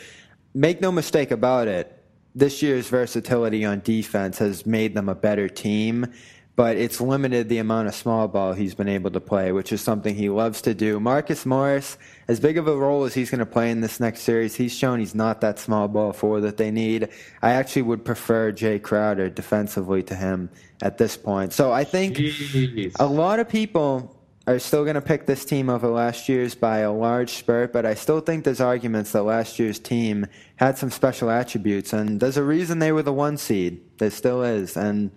make 0.58 0.82
no 0.82 0.92
mistake 0.92 1.30
about 1.30 1.68
it, 1.68 1.94
this 2.34 2.64
year's 2.64 2.90
versatility 2.90 3.64
on 3.64 3.80
defense 3.82 4.40
has 4.40 4.66
made 4.66 4.96
them 4.96 5.08
a 5.08 5.14
better 5.14 5.48
team, 5.48 6.08
but 6.56 6.76
it's 6.78 7.00
limited 7.00 7.48
the 7.48 7.60
amount 7.60 7.88
of 7.88 7.94
small 7.94 8.28
ball 8.28 8.54
he's 8.54 8.74
been 8.74 8.88
able 8.88 9.12
to 9.12 9.20
play, 9.20 9.52
which 9.52 9.72
is 9.72 9.82
something 9.82 10.16
he 10.16 10.30
loves 10.30 10.60
to 10.64 10.74
do. 10.74 11.00
Marcus 11.00 11.46
Morris, 11.46 12.00
as 12.28 12.40
big 12.40 12.58
of 12.58 12.68
a 12.68 12.76
role 12.76 13.04
as 13.04 13.14
he's 13.14 13.30
going 13.30 13.40
to 13.40 13.46
play 13.46 13.70
in 13.70 13.82
this 13.82 14.00
next 14.00 14.22
series, 14.22 14.56
he's 14.56 14.74
shown 14.76 15.00
he's 15.00 15.14
not 15.14 15.42
that 15.42 15.60
small 15.60 15.88
ball 15.88 16.12
for 16.12 16.42
that 16.42 16.58
they 16.58 16.72
need. 16.72 17.10
I 17.44 17.52
actually 17.52 17.84
would 17.84 18.04
prefer 18.04 18.52
Jae 18.52 18.82
Crowder 18.82 19.30
defensively 19.30 20.02
to 20.04 20.16
him 20.16 20.50
at 20.82 20.98
this 20.98 21.16
point. 21.16 21.54
So 21.54 21.72
I 21.72 21.84
think 21.84 22.18
Jeez. 22.18 22.96
a 23.00 23.06
lot 23.06 23.40
of 23.40 23.48
people 23.48 24.17
are 24.48 24.60
still 24.60 24.84
going 24.84 24.96
to 24.96 25.02
pick 25.02 25.26
this 25.26 25.44
team 25.44 25.70
over 25.70 25.88
last 25.88 26.30
year's 26.30 26.56
by 26.56 26.80
a 26.80 26.92
large 26.92 27.32
spurt, 27.32 27.74
but 27.74 27.86
I 27.86 27.94
still 27.94 28.22
think 28.22 28.46
there's 28.46 28.62
arguments 28.62 29.12
that 29.12 29.24
last 29.24 29.60
year's 29.60 29.78
team 29.78 30.26
had 30.56 30.78
some 30.78 30.90
special 30.90 31.30
attributes, 31.30 31.92
and 31.92 32.22
there's 32.22 32.38
a 32.38 32.44
reason 32.44 32.80
they 32.80 32.94
were 32.94 33.04
the 33.04 33.14
one 33.14 33.36
seed. 33.36 33.82
There 33.98 34.10
still 34.10 34.44
is, 34.44 34.78
and 34.78 35.12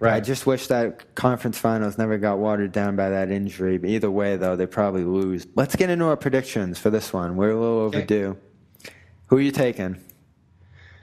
right. 0.00 0.14
I 0.14 0.20
just 0.20 0.46
wish 0.46 0.66
that 0.66 1.14
conference 1.14 1.58
finals 1.58 1.96
never 1.96 2.18
got 2.18 2.38
watered 2.38 2.72
down 2.72 2.96
by 2.96 3.08
that 3.10 3.30
injury. 3.30 3.78
But 3.78 3.90
either 3.90 4.10
way, 4.10 4.36
though, 4.36 4.56
they 4.56 4.66
probably 4.66 5.04
lose. 5.04 5.46
Let's 5.54 5.76
get 5.76 5.88
into 5.88 6.06
our 6.06 6.16
predictions 6.16 6.78
for 6.78 6.90
this 6.90 7.12
one. 7.12 7.36
We're 7.36 7.50
a 7.50 7.60
little 7.60 7.78
overdue. 7.78 8.36
Okay. 8.84 8.92
Who 9.28 9.36
are 9.36 9.40
you 9.40 9.52
taking? 9.52 9.96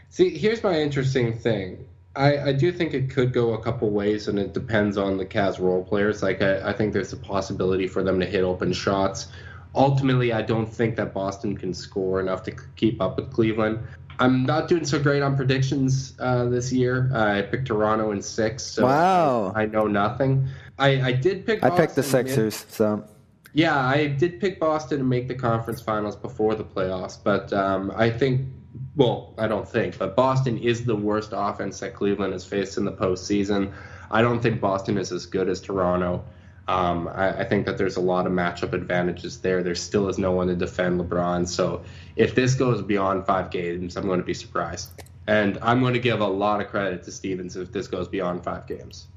See, 0.09 0.37
here's 0.37 0.61
my 0.63 0.79
interesting 0.81 1.37
thing. 1.37 1.87
I, 2.19 2.49
I 2.49 2.53
do 2.53 2.71
think 2.71 2.93
it 2.93 3.09
could 3.09 3.31
go 3.31 3.53
a 3.53 3.61
couple 3.63 3.89
ways, 3.89 4.27
and 4.27 4.37
it 4.37 4.53
depends 4.53 4.97
on 4.97 5.17
the 5.17 5.25
Cavs 5.25 5.57
role 5.59 5.83
players. 5.83 6.21
Like 6.21 6.41
I, 6.41 6.69
I 6.69 6.73
think 6.73 6.91
there's 6.91 7.13
a 7.13 7.17
possibility 7.17 7.87
for 7.87 8.03
them 8.03 8.19
to 8.19 8.25
hit 8.25 8.43
open 8.43 8.73
shots. 8.73 9.27
Ultimately, 9.73 10.33
I 10.33 10.41
don't 10.41 10.67
think 10.67 10.97
that 10.97 11.13
Boston 11.13 11.55
can 11.55 11.73
score 11.73 12.19
enough 12.19 12.43
to 12.43 12.51
keep 12.75 13.01
up 13.01 13.15
with 13.15 13.31
Cleveland. 13.31 13.79
I'm 14.19 14.45
not 14.45 14.67
doing 14.67 14.83
so 14.83 14.99
great 14.99 15.21
on 15.21 15.37
predictions 15.37 16.13
uh, 16.19 16.45
this 16.45 16.73
year. 16.73 17.09
Uh, 17.13 17.37
I 17.37 17.41
picked 17.41 17.67
Toronto 17.67 18.11
in 18.11 18.21
six. 18.21 18.63
So 18.63 18.85
wow. 18.85 19.53
I, 19.55 19.61
I 19.61 19.65
know 19.67 19.87
nothing. 19.87 20.49
I, 20.77 21.01
I 21.01 21.11
did 21.13 21.45
pick. 21.45 21.63
I 21.63 21.69
picked 21.69 21.95
the 21.95 22.03
Sixers. 22.03 22.65
so. 22.67 23.05
Yeah, 23.53 23.79
I 23.79 24.07
did 24.07 24.41
pick 24.41 24.59
Boston 24.59 24.99
to 24.99 25.03
make 25.05 25.27
the 25.27 25.35
conference 25.35 25.81
finals 25.81 26.15
before 26.15 26.53
the 26.53 26.63
playoffs, 26.63 27.17
but 27.21 27.51
um, 27.51 27.91
I 27.95 28.09
think 28.11 28.47
well, 28.95 29.33
I 29.37 29.47
don't 29.47 29.67
think, 29.67 29.97
but 29.97 30.15
Boston 30.15 30.57
is 30.57 30.85
the 30.85 30.95
worst 30.95 31.31
offense 31.33 31.79
that 31.79 31.93
Cleveland 31.93 32.33
has 32.33 32.45
faced 32.45 32.77
in 32.77 32.85
the 32.85 32.91
postseason. 32.91 33.71
I 34.11 34.21
don't 34.21 34.41
think 34.41 34.59
Boston 34.59 34.97
is 34.97 35.11
as 35.11 35.25
good 35.25 35.49
as 35.49 35.61
Toronto. 35.61 36.23
Um, 36.67 37.07
I, 37.07 37.39
I, 37.39 37.43
think 37.45 37.65
that 37.65 37.79
there's 37.79 37.95
a 37.95 38.01
lot 38.01 38.27
of 38.27 38.31
matchup 38.31 38.73
advantages 38.73 39.39
there. 39.39 39.63
There 39.63 39.73
still 39.73 40.07
is 40.07 40.19
no 40.19 40.31
one 40.31 40.47
to 40.47 40.55
defend 40.55 41.01
LeBron. 41.01 41.47
So 41.47 41.83
if 42.15 42.35
this 42.35 42.53
goes 42.53 42.83
beyond 42.83 43.25
five 43.25 43.49
games, 43.49 43.97
I'm 43.97 44.05
going 44.05 44.19
to 44.19 44.25
be 44.25 44.35
surprised. 44.35 44.91
And 45.25 45.57
I'm 45.63 45.79
going 45.79 45.95
to 45.95 45.99
give 45.99 46.21
a 46.21 46.27
lot 46.27 46.61
of 46.61 46.67
credit 46.67 47.01
to 47.03 47.11
Stevens 47.11 47.55
if 47.55 47.71
this 47.71 47.87
goes 47.87 48.07
beyond 48.07 48.43
five 48.43 48.67
games. 48.67 49.07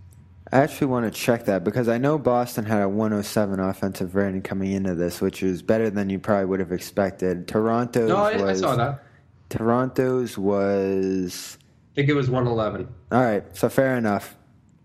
I 0.50 0.60
actually 0.60 0.86
want 0.86 1.12
to 1.12 1.18
check 1.18 1.44
that 1.44 1.62
because 1.62 1.88
I 1.88 1.98
know 1.98 2.18
Boston 2.18 2.64
had 2.64 2.80
a 2.80 2.88
107 2.88 3.60
offensive 3.60 4.14
rating 4.14 4.42
coming 4.42 4.72
into 4.72 4.94
this, 4.94 5.20
which 5.20 5.42
is 5.42 5.60
better 5.60 5.90
than 5.90 6.08
you 6.08 6.18
probably 6.18 6.46
would 6.46 6.60
have 6.60 6.72
expected. 6.72 7.48
Toronto. 7.48 8.06
No, 8.06 8.16
I, 8.16 8.36
was, 8.36 8.62
I 8.62 8.66
saw 8.66 8.76
that. 8.76 9.02
Toronto's 9.52 10.38
was. 10.38 11.58
I 11.92 11.94
think 11.94 12.08
it 12.08 12.14
was 12.14 12.30
111. 12.30 12.88
All 13.12 13.22
right, 13.22 13.44
so 13.54 13.68
fair 13.68 13.98
enough. 13.98 14.34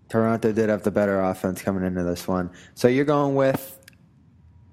Toronto 0.10 0.52
did 0.52 0.68
have 0.68 0.84
the 0.84 0.92
better 0.92 1.22
offense 1.22 1.62
coming 1.62 1.86
into 1.86 2.04
this 2.04 2.28
one. 2.28 2.52
So 2.76 2.90
you're 2.90 3.06
going 3.06 3.36
with 3.36 3.80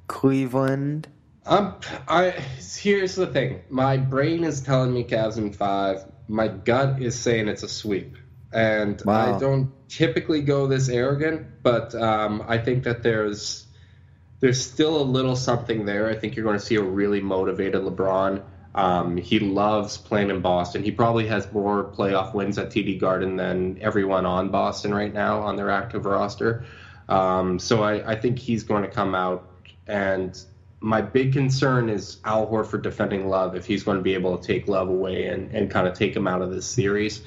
Cleveland. 0.09 1.07
Um, 1.47 1.77
I 2.09 2.31
here's 2.77 3.15
the 3.15 3.29
thing. 3.29 3.61
My 3.71 3.97
brain 3.97 4.43
is 4.43 4.61
telling 4.61 4.93
me 4.93 5.05
Cavs 5.05 5.39
in 5.39 5.53
five. 5.53 6.05
My 6.27 6.49
gut 6.49 7.01
is 7.01 7.17
saying 7.17 7.47
it's 7.47 7.63
a 7.63 7.69
sweep, 7.69 8.17
and 8.53 9.01
wow. 9.05 9.37
I 9.37 9.39
don't 9.39 9.71
typically 9.89 10.41
go 10.41 10.67
this 10.67 10.89
arrogant, 10.89 11.63
but 11.63 11.95
um, 11.95 12.43
I 12.49 12.59
think 12.59 12.83
that 12.85 13.05
there's 13.05 13.67
there's 14.41 14.61
still 14.61 15.01
a 15.01 15.05
little 15.05 15.37
something 15.37 15.85
there. 15.85 16.09
I 16.09 16.17
think 16.17 16.35
you're 16.35 16.45
going 16.45 16.59
to 16.59 16.65
see 16.65 16.77
a 16.77 16.83
really 16.83 17.21
motivated 17.21 17.83
LeBron. 17.83 18.43
Um, 18.75 19.17
he 19.17 19.39
loves 19.39 19.97
playing 19.97 20.31
in 20.31 20.41
Boston. 20.41 20.83
He 20.83 20.91
probably 20.91 21.27
has 21.29 21.51
more 21.53 21.85
playoff 21.85 22.35
wins 22.35 22.59
at 22.59 22.71
TD 22.71 22.99
Garden 22.99 23.37
than 23.37 23.79
everyone 23.81 24.27
on 24.27 24.49
Boston 24.51 24.93
right 24.93 25.13
now 25.13 25.41
on 25.41 25.57
their 25.57 25.71
active 25.71 26.07
roster. 26.07 26.65
Um, 27.09 27.59
so 27.59 27.83
I, 27.83 28.13
I, 28.13 28.17
think 28.17 28.39
he's 28.39 28.65
going 28.65 28.83
to 28.83 28.89
come 28.89 29.15
out. 29.15 29.49
And 29.87 30.37
my 30.81 31.03
big 31.03 31.35
concern 31.35 31.91
is 31.91 32.17
Al 32.25 32.47
Horford 32.47 32.83
defending 32.83 33.29
Love 33.29 33.55
if 33.55 33.67
he's 33.67 33.83
going 33.83 33.99
to 33.99 34.03
be 34.03 34.15
able 34.15 34.39
to 34.39 34.47
take 34.47 34.69
Love 34.69 34.89
away 34.89 35.27
and, 35.27 35.55
and 35.55 35.71
kind 35.71 35.87
of 35.87 35.95
take 35.95 36.17
him 36.17 36.27
out 36.27 36.43
of 36.43 36.51
this 36.51 36.67
series. 36.67 37.21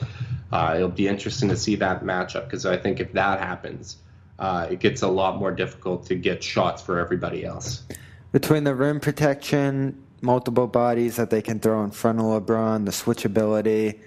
Uh, 0.52 0.74
it'll 0.76 0.90
be 0.90 1.08
interesting 1.08 1.50
to 1.50 1.58
see 1.58 1.76
that 1.76 2.04
matchup 2.04 2.46
because 2.46 2.66
I 2.66 2.78
think 2.78 3.00
if 3.00 3.14
that 3.14 3.40
happens, 3.40 3.98
uh, 4.40 4.68
it 4.72 4.80
gets 4.80 5.02
a 5.02 5.08
lot 5.08 5.38
more 5.38 5.52
difficult 5.52 6.08
to 6.08 6.16
get 6.16 6.44
shots 6.44 6.82
for 6.82 7.00
everybody 7.00 7.46
else. 7.46 7.84
Between 8.32 8.64
the 8.64 8.76
rim 8.76 9.00
protection, 9.00 10.04
multiple 10.22 10.68
bodies 10.68 11.16
that 11.18 11.30
they 11.30 11.42
can 11.42 11.60
throw 11.60 11.84
in 11.84 11.92
front 11.92 12.20
of 12.20 12.26
LeBron, 12.26 12.86
the 12.86 12.92
switchability. 12.92 14.00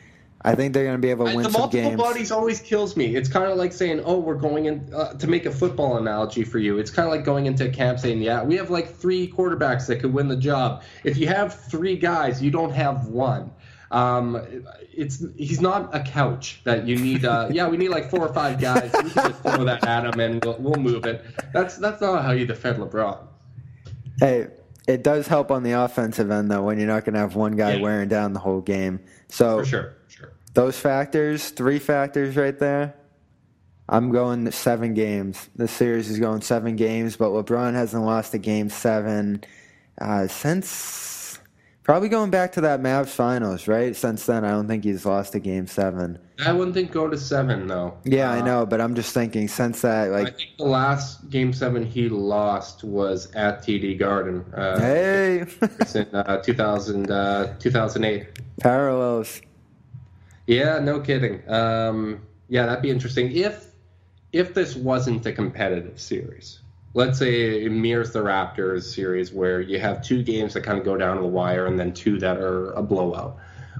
I 0.42 0.54
think 0.54 0.72
they're 0.72 0.84
going 0.84 0.96
to 0.96 1.02
be 1.02 1.10
able 1.10 1.26
to 1.26 1.36
win 1.36 1.44
the 1.44 1.50
some 1.50 1.68
games. 1.68 1.84
multiple 1.84 2.04
bodies 2.06 2.32
always 2.32 2.60
kills 2.60 2.96
me. 2.96 3.14
It's 3.14 3.28
kind 3.28 3.50
of 3.50 3.58
like 3.58 3.74
saying, 3.74 4.00
"Oh, 4.06 4.18
we're 4.18 4.36
going 4.36 4.66
in 4.66 4.90
uh, 4.94 5.12
to 5.14 5.26
make 5.26 5.44
a 5.44 5.50
football 5.50 5.98
analogy 5.98 6.44
for 6.44 6.58
you." 6.58 6.78
It's 6.78 6.90
kind 6.90 7.06
of 7.06 7.12
like 7.12 7.24
going 7.24 7.44
into 7.44 7.66
a 7.66 7.70
camp 7.70 7.98
saying, 7.98 8.22
"Yeah, 8.22 8.42
we 8.42 8.56
have 8.56 8.70
like 8.70 8.94
three 8.94 9.30
quarterbacks 9.30 9.86
that 9.88 9.96
could 10.00 10.14
win 10.14 10.28
the 10.28 10.36
job. 10.36 10.82
If 11.04 11.18
you 11.18 11.26
have 11.26 11.52
three 11.52 11.96
guys, 11.96 12.42
you 12.42 12.50
don't 12.50 12.72
have 12.72 13.08
one." 13.08 13.50
Um, 13.90 14.64
it's 14.94 15.24
he's 15.36 15.60
not 15.60 15.94
a 15.94 16.00
couch 16.00 16.60
that 16.64 16.86
you 16.86 16.96
need. 16.96 17.24
Uh, 17.24 17.48
yeah, 17.52 17.68
we 17.68 17.76
need 17.76 17.88
like 17.88 18.08
four 18.08 18.20
or 18.20 18.32
five 18.32 18.60
guys. 18.60 18.90
We 18.94 19.10
can 19.10 19.30
just 19.30 19.42
throw 19.42 19.64
that 19.64 19.84
at 19.86 20.06
him 20.06 20.20
and 20.20 20.44
we'll, 20.44 20.56
we'll 20.58 20.80
move 20.80 21.04
it. 21.04 21.24
That's 21.52 21.76
that's 21.76 22.00
not 22.00 22.24
how 22.24 22.32
you 22.32 22.46
defend 22.46 22.78
LeBron. 22.78 23.18
Hey, 24.20 24.48
it 24.90 25.04
does 25.04 25.28
help 25.28 25.52
on 25.52 25.62
the 25.62 25.72
offensive 25.72 26.30
end 26.30 26.50
though 26.50 26.62
when 26.62 26.78
you're 26.78 26.88
not 26.88 27.04
going 27.04 27.14
to 27.14 27.20
have 27.20 27.36
one 27.36 27.54
guy 27.56 27.74
yeah. 27.74 27.82
wearing 27.82 28.08
down 28.08 28.32
the 28.32 28.40
whole 28.40 28.60
game. 28.60 29.00
So 29.28 29.60
for 29.60 29.64
sure, 29.64 29.96
sure. 30.08 30.32
Those 30.54 30.78
factors, 30.78 31.50
three 31.50 31.78
factors 31.78 32.36
right 32.36 32.58
there. 32.58 32.94
I'm 33.88 34.10
going 34.10 34.50
seven 34.50 34.94
games. 34.94 35.48
This 35.54 35.70
series 35.70 36.10
is 36.10 36.18
going 36.18 36.42
seven 36.42 36.76
games, 36.76 37.16
but 37.16 37.30
LeBron 37.30 37.74
hasn't 37.74 38.04
lost 38.04 38.34
a 38.34 38.38
game 38.38 38.68
seven 38.68 39.44
uh, 40.00 40.26
since 40.26 40.68
Probably 41.90 42.08
going 42.08 42.30
back 42.30 42.52
to 42.52 42.60
that 42.60 42.80
Mavs 42.80 43.08
finals, 43.08 43.66
right? 43.66 43.96
Since 43.96 44.26
then, 44.26 44.44
I 44.44 44.52
don't 44.52 44.68
think 44.68 44.84
he's 44.84 45.04
lost 45.04 45.34
a 45.34 45.40
game 45.40 45.66
seven. 45.66 46.20
I 46.38 46.52
wouldn't 46.52 46.72
think 46.76 46.92
go 46.92 47.08
to 47.08 47.18
seven 47.18 47.66
though. 47.66 47.98
Yeah, 48.04 48.30
uh, 48.30 48.34
I 48.34 48.40
know, 48.42 48.64
but 48.64 48.80
I'm 48.80 48.94
just 48.94 49.12
thinking 49.12 49.48
since 49.48 49.80
that, 49.80 50.12
like, 50.12 50.28
I 50.28 50.30
think 50.30 50.50
the 50.56 50.66
last 50.66 51.28
game 51.30 51.52
seven 51.52 51.84
he 51.84 52.08
lost 52.08 52.84
was 52.84 53.34
at 53.34 53.62
TD 53.62 53.98
Garden. 53.98 54.44
Uh, 54.54 54.78
hey, 54.78 55.46
in 55.96 56.14
uh, 56.14 56.40
2000, 56.40 57.10
uh, 57.10 57.54
2008. 57.58 58.38
Parallels. 58.60 59.40
Yeah, 60.46 60.78
no 60.78 61.00
kidding. 61.00 61.42
Um, 61.50 62.20
yeah, 62.48 62.66
that'd 62.66 62.82
be 62.82 62.90
interesting 62.90 63.32
if 63.32 63.66
if 64.32 64.54
this 64.54 64.76
wasn't 64.76 65.26
a 65.26 65.32
competitive 65.32 65.98
series 65.98 66.60
let's 66.94 67.18
say 67.18 67.64
it 67.64 67.70
mirrors 67.70 68.12
the 68.12 68.20
Raptors 68.20 68.82
series 68.82 69.32
where 69.32 69.60
you 69.60 69.78
have 69.78 70.02
two 70.02 70.22
games 70.22 70.54
that 70.54 70.62
kind 70.62 70.78
of 70.78 70.84
go 70.84 70.96
down 70.96 71.16
to 71.16 71.22
the 71.22 71.28
wire 71.28 71.66
and 71.66 71.78
then 71.78 71.92
two 71.92 72.18
that 72.18 72.38
are 72.38 72.72
a 72.72 72.82
blowout. 72.82 73.36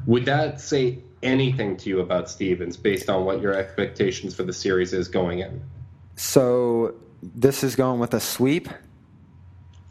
Would 0.07 0.25
that 0.27 0.61
say 0.61 1.01
anything 1.23 1.77
to 1.79 1.89
you 1.89 2.01
about 2.01 2.31
Stevens 2.31 2.77
based 2.77 3.11
on 3.11 3.25
what 3.25 3.41
your 3.41 3.55
expectations 3.55 4.35
for 4.35 4.45
the 4.45 4.53
series 4.53 4.93
is 4.93 5.09
going 5.09 5.41
in? 5.41 5.63
So 6.17 6.95
this 7.23 7.65
is 7.65 7.77
going 7.77 8.01
with 8.01 8.15
a 8.15 8.21
sweep? 8.21 8.69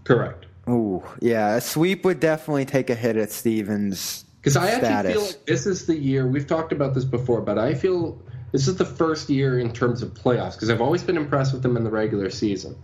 Correct. 0.04 0.46
Ooh, 0.68 1.04
yeah, 1.20 1.56
a 1.56 1.62
sweep 1.62 2.06
would 2.06 2.20
definitely 2.20 2.66
take 2.66 2.90
a 2.90 2.96
hit 2.96 3.18
at 3.18 3.32
Stevens. 3.32 4.26
Because 4.38 4.56
I 4.56 4.70
actually 4.70 5.14
feel 5.14 5.22
like 5.24 5.46
this 5.46 5.66
is 5.66 5.86
the 5.86 5.98
year 5.98 6.28
we've 6.28 6.48
talked 6.48 6.72
about 6.72 6.94
this 6.94 7.04
before, 7.04 7.42
but 7.42 7.58
I 7.58 7.74
feel 7.74 8.22
this 8.52 8.68
is 8.68 8.78
the 8.78 8.86
first 8.86 9.30
year 9.30 9.60
in 9.60 9.74
terms 9.74 10.02
of 10.02 10.14
playoffs 10.14 10.54
because 10.54 10.70
I've 10.70 10.82
always 10.82 11.04
been 11.04 11.18
impressed 11.18 11.54
with 11.54 11.62
them 11.62 11.76
in 11.76 11.84
the 11.84 11.92
regular 11.92 12.30
season. 12.30 12.76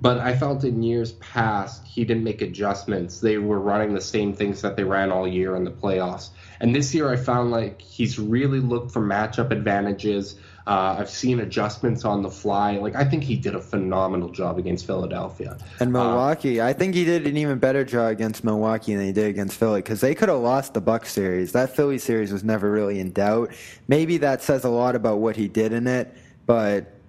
But 0.00 0.18
I 0.18 0.34
felt 0.34 0.64
in 0.64 0.82
years 0.82 1.12
past 1.12 1.86
he 1.86 2.04
didn't 2.04 2.24
make 2.24 2.40
adjustments. 2.40 3.20
They 3.20 3.36
were 3.36 3.60
running 3.60 3.92
the 3.92 4.00
same 4.00 4.32
things 4.32 4.62
that 4.62 4.76
they 4.76 4.84
ran 4.84 5.12
all 5.12 5.28
year 5.28 5.56
in 5.56 5.64
the 5.64 5.70
playoffs. 5.70 6.30
And 6.60 6.74
this 6.74 6.94
year 6.94 7.10
I 7.10 7.16
found 7.16 7.50
like 7.50 7.82
he's 7.82 8.18
really 8.18 8.60
looked 8.60 8.92
for 8.92 9.02
matchup 9.02 9.50
advantages. 9.50 10.36
Uh, 10.66 10.96
I've 10.98 11.10
seen 11.10 11.40
adjustments 11.40 12.06
on 12.06 12.22
the 12.22 12.30
fly. 12.30 12.78
Like 12.78 12.94
I 12.94 13.04
think 13.04 13.24
he 13.24 13.36
did 13.36 13.54
a 13.54 13.60
phenomenal 13.60 14.30
job 14.30 14.56
against 14.56 14.86
Philadelphia 14.86 15.58
and 15.80 15.92
Milwaukee. 15.92 16.60
Uh, 16.60 16.68
I 16.68 16.72
think 16.72 16.94
he 16.94 17.04
did 17.04 17.26
an 17.26 17.36
even 17.36 17.58
better 17.58 17.84
job 17.84 18.12
against 18.12 18.42
Milwaukee 18.42 18.94
than 18.94 19.04
he 19.04 19.12
did 19.12 19.26
against 19.26 19.58
Philly 19.58 19.82
because 19.82 20.00
they 20.00 20.14
could 20.14 20.30
have 20.30 20.40
lost 20.40 20.72
the 20.72 20.80
Buck 20.80 21.04
series. 21.04 21.52
That 21.52 21.76
Philly 21.76 21.98
series 21.98 22.32
was 22.32 22.42
never 22.42 22.70
really 22.70 23.00
in 23.00 23.12
doubt. 23.12 23.52
Maybe 23.86 24.16
that 24.18 24.42
says 24.42 24.64
a 24.64 24.70
lot 24.70 24.96
about 24.96 25.18
what 25.18 25.36
he 25.36 25.46
did 25.46 25.74
in 25.74 25.86
it, 25.86 26.16
but 26.46 26.99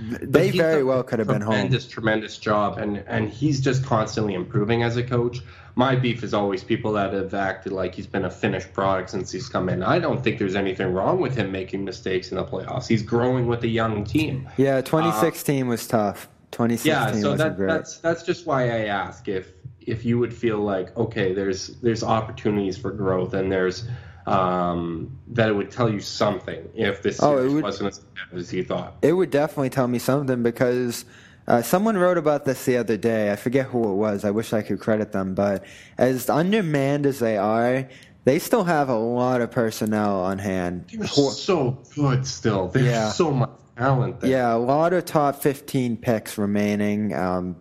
they 0.00 0.50
very 0.50 0.82
well 0.82 1.02
could 1.02 1.18
have 1.18 1.28
been 1.28 1.40
home. 1.40 1.52
Tremendous, 1.52 1.86
tremendous 1.86 2.38
job, 2.38 2.78
and 2.78 2.98
and 3.06 3.28
he's 3.28 3.60
just 3.60 3.84
constantly 3.84 4.34
improving 4.34 4.82
as 4.82 4.96
a 4.96 5.02
coach. 5.02 5.40
My 5.76 5.94
beef 5.94 6.24
is 6.24 6.34
always 6.34 6.64
people 6.64 6.92
that 6.92 7.12
have 7.12 7.32
acted 7.32 7.72
like 7.72 7.94
he's 7.94 8.06
been 8.06 8.24
a 8.24 8.30
finished 8.30 8.72
product 8.72 9.10
since 9.10 9.30
he's 9.30 9.48
come 9.48 9.68
in. 9.68 9.82
I 9.82 9.98
don't 9.98 10.22
think 10.22 10.38
there's 10.38 10.56
anything 10.56 10.92
wrong 10.92 11.20
with 11.20 11.36
him 11.36 11.52
making 11.52 11.84
mistakes 11.84 12.30
in 12.30 12.36
the 12.36 12.44
playoffs. 12.44 12.88
He's 12.88 13.02
growing 13.02 13.46
with 13.46 13.62
a 13.62 13.68
young 13.68 14.04
team. 14.04 14.48
Yeah, 14.56 14.80
2016 14.80 15.66
uh, 15.66 15.68
was 15.68 15.86
tough. 15.86 16.28
2016 16.50 16.90
yeah, 16.90 17.20
so 17.22 17.36
that, 17.36 17.56
that's 17.56 17.98
that's 17.98 18.22
just 18.24 18.46
why 18.46 18.64
I 18.64 18.86
ask 18.86 19.28
if 19.28 19.52
if 19.80 20.04
you 20.04 20.18
would 20.18 20.34
feel 20.34 20.58
like 20.58 20.96
okay, 20.96 21.32
there's 21.32 21.68
there's 21.78 22.02
opportunities 22.02 22.76
for 22.76 22.90
growth 22.90 23.34
and 23.34 23.50
there's 23.50 23.86
um, 24.26 25.18
that 25.28 25.48
it 25.48 25.52
would 25.52 25.70
tell 25.70 25.90
you 25.90 26.00
something 26.00 26.68
if 26.74 27.02
this 27.02 27.22
oh, 27.22 27.48
would, 27.52 27.62
wasn't 27.62 27.88
as 27.88 27.98
bad 27.98 28.38
as 28.38 28.52
you 28.52 28.64
thought. 28.64 28.96
It 29.02 29.12
would 29.12 29.30
definitely 29.30 29.70
tell 29.70 29.88
me 29.88 29.98
something 29.98 30.42
because 30.42 31.04
uh, 31.46 31.62
someone 31.62 31.96
wrote 31.96 32.18
about 32.18 32.44
this 32.44 32.64
the 32.64 32.76
other 32.76 32.96
day. 32.96 33.32
I 33.32 33.36
forget 33.36 33.66
who 33.66 33.90
it 33.90 33.94
was. 33.94 34.24
I 34.24 34.30
wish 34.30 34.52
I 34.52 34.62
could 34.62 34.80
credit 34.80 35.12
them, 35.12 35.34
but 35.34 35.64
as 35.98 36.28
undermanned 36.28 37.06
as 37.06 37.18
they 37.18 37.36
are, 37.36 37.88
they 38.24 38.38
still 38.38 38.64
have 38.64 38.88
a 38.88 38.96
lot 38.96 39.40
of 39.40 39.50
personnel 39.50 40.20
on 40.20 40.38
hand. 40.38 40.84
They're 40.92 41.06
so 41.06 41.78
good 41.94 42.26
still. 42.26 42.68
There's 42.68 42.86
yeah. 42.86 43.08
so 43.08 43.30
much 43.30 43.50
talent 43.76 44.20
there. 44.20 44.30
Yeah, 44.30 44.54
a 44.54 44.58
lot 44.58 44.92
of 44.92 45.06
top 45.06 45.42
15 45.42 45.96
picks 45.96 46.36
remaining. 46.36 47.14
Um, 47.14 47.56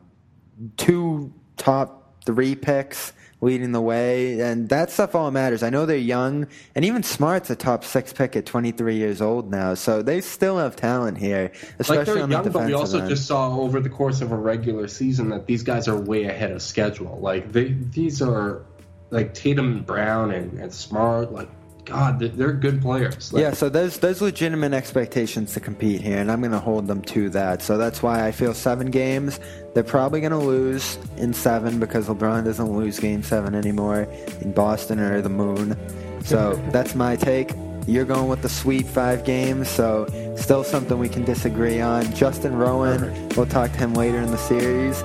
two 0.78 1.34
top 1.58 2.24
three 2.26 2.56
picks 2.56 3.14
leading 3.42 3.72
the 3.72 3.82
way, 3.82 4.40
and 4.42 4.68
that 4.70 4.92
stuff 4.92 5.16
all 5.16 5.32
matters. 5.32 5.64
I 5.64 5.70
know 5.70 5.86
they're 5.86 5.98
young, 5.98 6.48
and 6.76 6.84
even 6.84 7.04
Smart's 7.04 7.50
a 7.50 7.56
top 7.56 7.84
six 7.84 8.12
pick 8.12 8.36
at 8.36 8.46
23 8.46 8.96
years 8.96 9.22
old 9.22 9.50
now, 9.50 9.74
so 9.74 10.02
they 10.02 10.22
still 10.22 10.58
have 10.58 10.76
talent 10.76 11.18
here, 11.18 11.52
especially 11.80 11.98
like 11.98 12.06
they're 12.06 12.24
on 12.24 12.32
young, 12.32 12.44
the 12.44 12.50
But 12.50 12.66
we 12.66 12.74
also 12.74 13.00
end. 13.00 13.10
just 13.10 13.26
saw 13.28 13.58
over 13.58 13.80
the 13.80 13.90
course 13.90 14.22
of 14.22 14.32
a 14.32 14.38
regular 14.38 14.88
season 14.88 15.30
that 15.30 15.46
these 15.46 15.64
guys 15.64 15.88
are 15.88 15.98
way 15.98 16.26
ahead 16.26 16.52
of 16.52 16.62
schedule. 16.62 17.18
Like 17.22 17.52
they, 17.52 17.70
these 17.92 18.22
are 18.22 18.64
like 19.10 19.34
Tatum 19.34 19.72
and 19.72 19.86
Brown 19.86 20.32
and, 20.32 20.60
and 20.60 20.74
Smart, 20.74 21.32
like 21.32 21.50
God, 21.90 22.20
they're 22.20 22.54
good 22.54 22.82
players. 22.82 23.34
Like, 23.34 23.42
yeah, 23.42 23.54
so 23.54 23.70
there's 23.70 23.98
there's 23.98 24.22
legitimate 24.22 24.74
expectations 24.74 25.54
to 25.54 25.60
compete 25.60 26.02
here, 26.02 26.18
and 26.18 26.32
I'm 26.32 26.42
going 26.42 26.52
to 26.52 26.60
hold 26.60 26.88
them 26.88 27.02
to 27.04 27.30
that. 27.32 27.62
So 27.62 27.78
that's 27.78 28.04
why 28.04 28.28
I 28.28 28.32
feel 28.32 28.54
seven 28.54 28.92
games. 28.92 29.40
They're 29.74 29.84
probably 29.84 30.22
going 30.22 30.32
to 30.32 30.38
lose 30.38 30.98
in 31.18 31.34
seven 31.34 31.80
because 31.80 32.08
LeBron 32.08 32.46
doesn't 32.46 32.72
lose 32.72 33.00
Game 33.00 33.24
Seven 33.24 33.56
anymore 33.56 34.08
in 34.42 34.52
Boston 34.52 35.00
or 35.00 35.22
the 35.22 35.30
Moon. 35.30 35.78
So 36.24 36.54
that's 36.72 36.96
my 36.96 37.16
take. 37.16 37.52
You're 37.88 38.06
going 38.06 38.28
with 38.28 38.44
the 38.44 38.50
sweep 38.50 38.86
five 38.86 39.26
games, 39.26 39.68
so 39.68 40.06
still 40.38 40.64
something 40.64 41.00
we 41.00 41.10
can 41.10 41.26
disagree 41.26 41.82
on. 41.82 42.14
Justin 42.14 42.56
Rowan, 42.56 43.30
we'll 43.30 43.48
talk 43.48 43.72
to 43.72 43.78
him 43.78 43.96
later 43.96 44.20
in 44.20 44.30
the 44.30 44.38
series. 44.38 45.02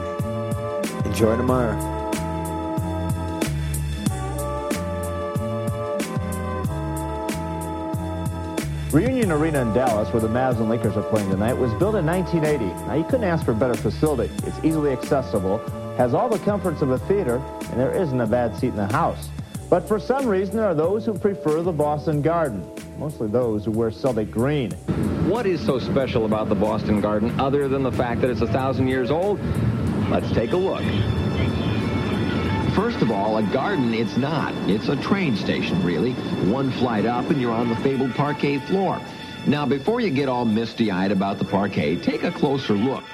Enjoy 1.07 1.37
tomorrow. 1.37 1.94
Reunion 8.95 9.33
Arena 9.33 9.63
in 9.63 9.73
Dallas, 9.73 10.09
where 10.13 10.21
the 10.21 10.29
Mavs 10.29 10.59
and 10.59 10.69
Lakers 10.69 10.97
are 10.97 11.03
playing 11.03 11.29
tonight, 11.29 11.55
was 11.55 11.73
built 11.81 11.97
in 11.97 12.07
1980. 12.07 12.67
Now, 12.87 12.95
you 12.95 13.03
couldn't 13.03 13.25
ask 13.25 13.45
for 13.45 13.51
a 13.51 13.57
better 13.57 13.75
facility. 13.75 14.33
It's 14.47 14.65
easily 14.65 14.93
accessible, 14.93 15.59
has 15.97 16.15
all 16.15 16.29
the 16.29 16.39
comforts 16.39 16.81
of 16.81 16.91
a 16.91 17.01
theater, 17.01 17.43
and 17.71 17.81
there 17.81 17.91
isn't 17.91 18.21
a 18.21 18.27
bad 18.27 18.55
seat 18.55 18.69
in 18.69 18.77
the 18.77 18.87
house. 18.87 19.31
But 19.69 19.89
for 19.89 19.99
some 19.99 20.27
reason, 20.27 20.59
there 20.59 20.67
are 20.67 20.77
those 20.77 21.05
who 21.05 21.19
prefer 21.19 21.61
the 21.61 21.73
Boston 21.73 22.23
Garden, 22.23 22.65
mostly 22.97 23.27
those 23.27 23.65
who 23.65 23.73
wear 23.73 23.91
Celtic 23.91 24.31
green. 24.31 24.71
What 25.29 25.45
is 25.45 25.61
so 25.61 25.81
special 25.81 26.25
about 26.25 26.49
the 26.49 26.55
Boston 26.55 27.01
Garden 27.01 27.41
other 27.41 27.67
than 27.67 27.83
the 27.83 27.91
fact 27.91 28.21
that 28.21 28.31
it's 28.31 28.43
a 28.43 28.47
thousand 28.47 28.87
years 28.87 29.11
old? 29.11 29.41
Let's 30.09 30.31
take 30.31 30.53
a 30.53 30.57
look. 30.57 30.85
First 32.75 33.03
of 33.03 33.13
all, 33.13 33.39
a 33.39 33.43
garden 33.45 33.95
it's 33.95 34.17
not. 34.17 34.53
It's 34.69 34.89
a 34.89 34.97
train 34.97 35.37
station, 35.37 35.81
really. 35.85 36.13
One 36.51 36.73
flight 36.73 37.07
up 37.07 37.31
and 37.31 37.41
you're 37.41 37.53
on 37.53 37.69
the 37.69 37.77
fabled 37.77 38.15
parquet 38.17 38.59
floor. 38.59 39.01
Now, 39.47 39.65
before 39.65 40.01
you 40.01 40.11
get 40.11 40.29
all 40.29 40.45
misty-eyed 40.45 41.13
about 41.13 41.39
the 41.39 41.45
parquet, 41.45 41.97
take 41.97 42.25
a 42.25 42.33
closer 42.33 42.75
look. 42.75 43.05